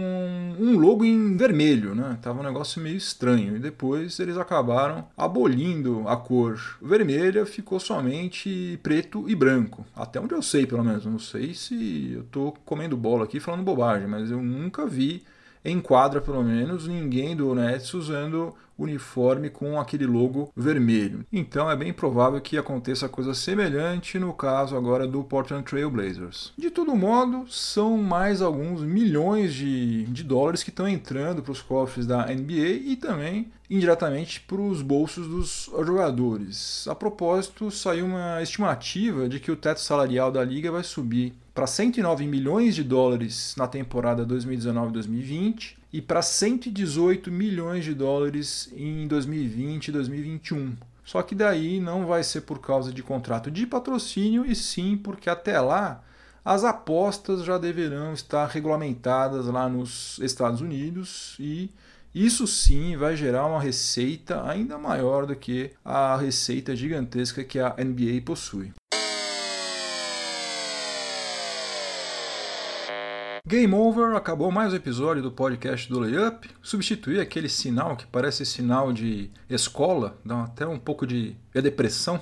um 0.59 0.79
logo 0.79 1.05
em 1.05 1.37
vermelho, 1.37 1.95
né? 1.95 2.19
Tava 2.23 2.41
um 2.41 2.45
negócio 2.45 2.81
meio 2.81 2.97
estranho. 2.97 3.57
E 3.57 3.59
depois 3.59 4.19
eles 4.21 4.37
acabaram 4.37 5.07
abolindo 5.17 6.05
a 6.07 6.17
cor 6.17 6.61
vermelha, 6.81 7.45
ficou 7.45 7.81
somente 7.81 8.79
preto 8.83 9.29
e 9.29 9.35
branco. 9.35 9.85
Até 9.95 10.21
onde 10.21 10.35
eu 10.35 10.43
sei, 10.43 10.67
pelo 10.67 10.85
menos. 10.85 11.05
Não 11.05 11.19
sei 11.19 11.55
se 11.55 12.13
eu 12.15 12.25
tô 12.25 12.53
comendo 12.65 12.97
bola 12.97 13.25
aqui 13.25 13.41
falando 13.41 13.63
bobagem, 13.63 14.07
mas 14.07 14.31
eu 14.31 14.43
nunca 14.43 14.87
vi 14.87 15.23
em 15.65 15.81
quadra, 15.81 16.21
pelo 16.21 16.43
menos, 16.43 16.87
ninguém 16.87 17.35
do 17.35 17.55
Nets 17.55 17.95
usando 17.95 18.55
uniforme 18.79 19.51
com 19.51 19.79
aquele 19.79 20.07
logo 20.07 20.53
vermelho. 20.57 21.25
Então 21.33 21.71
é 21.71 21.77
bem 21.77 21.93
provável 21.93 22.41
que 22.41 22.59
aconteça 22.59 23.09
coisa 23.09 23.35
semelhante 23.35 24.19
no 24.19 24.33
caso 24.33 24.77
agora 24.77 25.07
do 25.07 25.23
Portland 25.25 25.65
Trail 25.65 25.91
Blazers. 25.91 26.53
De 26.57 26.71
todo 26.71 26.95
modo, 26.95 27.45
são 27.49 27.97
mais 27.97 28.43
alguns 28.43 28.83
milhões 28.83 29.55
de, 29.55 30.05
de 30.05 30.23
dólares 30.23 30.63
que 30.63 30.71
estão 30.71 30.89
entrando 30.89 31.43
para 31.43 31.53
os 31.53 31.63
cofres 31.63 32.07
da 32.07 32.27
NBA 32.27 32.81
e 32.85 32.97
também 32.97 33.53
indiretamente 33.69 34.41
para 34.41 34.61
os 34.61 34.83
bolsos 34.83 35.27
dos 35.27 35.71
jogadores. 35.87 36.87
A 36.87 36.95
propósito, 36.95 37.71
saiu 37.71 38.07
uma 38.07 38.43
estimativa 38.43 39.29
de 39.29 39.41
que 39.41 39.51
o 39.51 39.57
teto 39.57 39.81
salarial 39.81 40.31
da 40.31 40.45
liga 40.45 40.71
vai 40.71 40.83
subir 40.83 41.35
para 41.55 41.67
109 41.67 42.27
milhões 42.27 42.75
de 42.75 42.83
dólares 42.83 43.55
na 43.57 43.67
temporada 43.67 44.27
2019-2020 44.27 45.77
e 45.95 46.03
para 46.03 46.23
118 46.23 47.31
milhões 47.31 47.85
de 47.85 47.95
dólares 47.95 48.69
em 48.75 49.07
2020 49.07 49.87
e 49.87 49.93
2021. 49.93 50.77
Só 51.05 51.23
que 51.23 51.37
daí 51.37 51.79
não 51.79 52.05
vai 52.05 52.25
ser 52.25 52.41
por 52.41 52.59
causa 52.59 52.93
de 52.93 53.01
contrato 53.01 53.49
de 53.49 53.65
patrocínio 53.65 54.45
e 54.45 54.57
sim 54.57 54.97
porque 54.97 55.31
até 55.31 55.61
lá 55.61 56.03
as 56.45 56.65
apostas 56.65 57.45
já 57.45 57.59
deverão 57.59 58.13
estar 58.13 58.47
regulamentadas 58.47 59.47
lá 59.47 59.69
nos 59.69 60.19
Estados 60.19 60.61
Unidos 60.61 61.37
e 61.39 61.71
Isso 62.13 62.45
sim 62.49 62.97
vai 62.97 63.17
gerar 63.17 63.47
uma 63.47 63.61
receita 63.61 64.45
ainda 64.49 64.77
maior 64.77 65.27
do 65.27 65.37
que 65.37 65.71
a 65.85 66.17
receita 66.17 66.75
gigantesca 66.75 67.45
que 67.45 67.61
a 67.61 67.71
NBA 67.79 68.21
possui. 68.25 68.73
Game 73.47 73.75
over, 73.75 74.17
acabou 74.17 74.51
mais 74.51 74.73
um 74.73 74.77
episódio 74.77 75.23
do 75.23 75.31
podcast 75.31 75.87
do 75.91 76.01
Layup. 76.01 76.49
Substituí 76.63 77.21
aquele 77.21 77.47
sinal 77.47 77.95
que 77.95 78.07
parece 78.07 78.47
sinal 78.47 78.91
de 78.91 79.31
escola, 79.51 80.17
dá 80.25 80.45
até 80.45 80.67
um 80.67 80.79
pouco 80.79 81.07
de 81.07 81.37
depressão, 81.53 82.19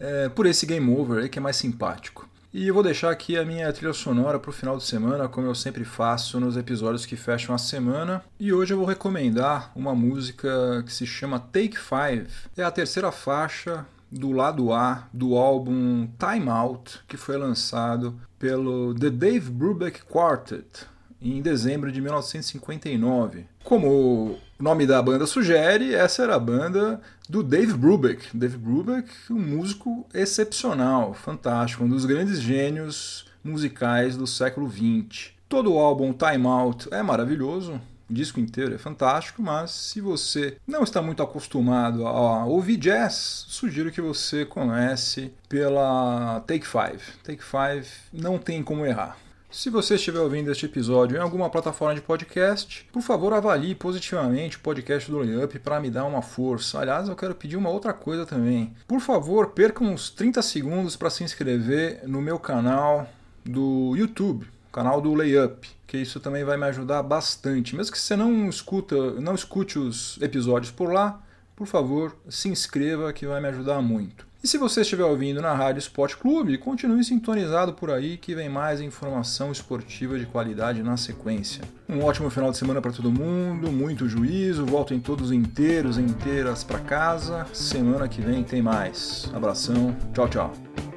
é, 0.00 0.28
por 0.28 0.46
esse 0.46 0.66
game 0.66 0.92
over 0.92 1.22
aí 1.22 1.28
que 1.28 1.38
é 1.38 1.40
mais 1.40 1.54
simpático. 1.54 2.28
E 2.52 2.66
eu 2.66 2.74
vou 2.74 2.82
deixar 2.82 3.12
aqui 3.12 3.38
a 3.38 3.44
minha 3.44 3.72
trilha 3.72 3.92
sonora 3.92 4.40
para 4.40 4.50
o 4.50 4.52
final 4.52 4.76
de 4.76 4.82
semana, 4.82 5.28
como 5.28 5.46
eu 5.46 5.54
sempre 5.54 5.84
faço 5.84 6.40
nos 6.40 6.56
episódios 6.56 7.06
que 7.06 7.14
fecham 7.14 7.54
a 7.54 7.58
semana. 7.58 8.20
E 8.40 8.52
hoje 8.52 8.74
eu 8.74 8.78
vou 8.78 8.86
recomendar 8.86 9.70
uma 9.76 9.94
música 9.94 10.82
que 10.84 10.92
se 10.92 11.06
chama 11.06 11.38
Take 11.38 11.78
Five. 11.78 12.26
É 12.56 12.64
a 12.64 12.72
terceira 12.72 13.12
faixa 13.12 13.86
do 14.10 14.32
lado 14.32 14.72
A 14.72 15.06
do 15.12 15.36
álbum 15.36 16.08
Time 16.18 16.48
Out, 16.48 17.02
que 17.06 17.16
foi 17.16 17.36
lançado 17.36 18.20
pelo 18.40 18.94
The 18.94 19.10
Dave 19.10 19.50
Brubeck 19.50 20.02
Quartet 20.04 20.86
em 21.20 21.42
dezembro 21.42 21.92
de 21.92 22.00
1959. 22.00 23.44
Como 23.62 23.86
o 23.86 24.38
nome 24.58 24.86
da 24.86 25.02
banda 25.02 25.26
sugere, 25.26 25.94
essa 25.94 26.22
era 26.22 26.36
a 26.36 26.38
banda 26.38 27.02
do 27.28 27.42
Dave 27.42 27.74
Brubeck. 27.74 28.34
Dave 28.34 28.56
Brubeck, 28.56 29.10
um 29.30 29.38
músico 29.38 30.06
excepcional, 30.14 31.12
fantástico, 31.12 31.84
um 31.84 31.88
dos 31.88 32.06
grandes 32.06 32.40
gênios 32.40 33.26
musicais 33.44 34.16
do 34.16 34.26
século 34.26 34.70
XX. 34.70 35.32
Todo 35.46 35.74
o 35.74 35.78
álbum 35.78 36.14
Time 36.14 36.46
Out 36.46 36.88
é 36.90 37.02
maravilhoso, 37.02 37.78
disco 38.10 38.40
inteiro 38.40 38.74
é 38.74 38.78
fantástico, 38.78 39.42
mas 39.42 39.70
se 39.70 40.00
você 40.00 40.56
não 40.66 40.82
está 40.82 41.00
muito 41.00 41.22
acostumado 41.22 42.06
a 42.06 42.44
ouvir 42.44 42.76
jazz, 42.76 43.46
sugiro 43.48 43.90
que 43.90 44.00
você 44.00 44.44
comece 44.44 45.32
pela 45.48 46.40
Take 46.46 46.66
Five. 46.66 47.02
Take 47.22 47.42
Five 47.42 47.88
não 48.12 48.38
tem 48.38 48.62
como 48.62 48.84
errar. 48.84 49.16
Se 49.50 49.68
você 49.68 49.96
estiver 49.96 50.20
ouvindo 50.20 50.52
este 50.52 50.66
episódio 50.66 51.16
em 51.16 51.20
alguma 51.20 51.50
plataforma 51.50 51.92
de 51.92 52.00
podcast, 52.00 52.88
por 52.92 53.02
favor 53.02 53.32
avalie 53.32 53.74
positivamente 53.74 54.56
o 54.56 54.60
podcast 54.60 55.10
do 55.10 55.18
Layup 55.18 55.58
para 55.58 55.80
me 55.80 55.90
dar 55.90 56.04
uma 56.04 56.22
força. 56.22 56.78
Aliás, 56.78 57.08
eu 57.08 57.16
quero 57.16 57.34
pedir 57.34 57.56
uma 57.56 57.68
outra 57.68 57.92
coisa 57.92 58.24
também. 58.24 58.72
Por 58.86 59.00
favor, 59.00 59.48
perca 59.48 59.82
uns 59.82 60.08
30 60.08 60.40
segundos 60.40 60.94
para 60.94 61.10
se 61.10 61.24
inscrever 61.24 62.02
no 62.06 62.22
meu 62.22 62.38
canal 62.38 63.08
do 63.44 63.96
YouTube 63.96 64.46
canal 64.72 65.00
do 65.00 65.14
Layup, 65.14 65.68
que 65.90 65.98
isso 65.98 66.20
também 66.20 66.44
vai 66.44 66.56
me 66.56 66.66
ajudar 66.66 67.02
bastante. 67.02 67.74
Mesmo 67.74 67.90
que 67.90 67.98
você 67.98 68.14
não 68.14 68.48
escuta, 68.48 68.94
não 69.20 69.34
escute 69.34 69.76
os 69.76 70.16
episódios 70.22 70.70
por 70.70 70.92
lá, 70.92 71.20
por 71.56 71.66
favor, 71.66 72.16
se 72.28 72.48
inscreva 72.48 73.12
que 73.12 73.26
vai 73.26 73.40
me 73.40 73.48
ajudar 73.48 73.82
muito. 73.82 74.24
E 74.42 74.46
se 74.46 74.56
você 74.56 74.82
estiver 74.82 75.04
ouvindo 75.04 75.42
na 75.42 75.52
Rádio 75.52 75.80
Sport 75.80 76.14
Clube, 76.14 76.56
continue 76.58 77.02
sintonizado 77.02 77.72
por 77.72 77.90
aí 77.90 78.16
que 78.16 78.36
vem 78.36 78.48
mais 78.48 78.80
informação 78.80 79.50
esportiva 79.50 80.16
de 80.16 80.26
qualidade 80.26 80.80
na 80.80 80.96
sequência. 80.96 81.64
Um 81.88 82.04
ótimo 82.04 82.30
final 82.30 82.52
de 82.52 82.56
semana 82.56 82.80
para 82.80 82.92
todo 82.92 83.10
mundo, 83.10 83.72
muito 83.72 84.08
juízo, 84.08 84.64
voltem 84.64 85.00
todos 85.00 85.32
inteiros, 85.32 85.98
inteiras 85.98 86.62
para 86.62 86.78
casa. 86.78 87.46
Semana 87.52 88.08
que 88.08 88.22
vem 88.22 88.44
tem 88.44 88.62
mais. 88.62 89.28
Abração, 89.34 89.94
tchau, 90.14 90.28
tchau. 90.28 90.89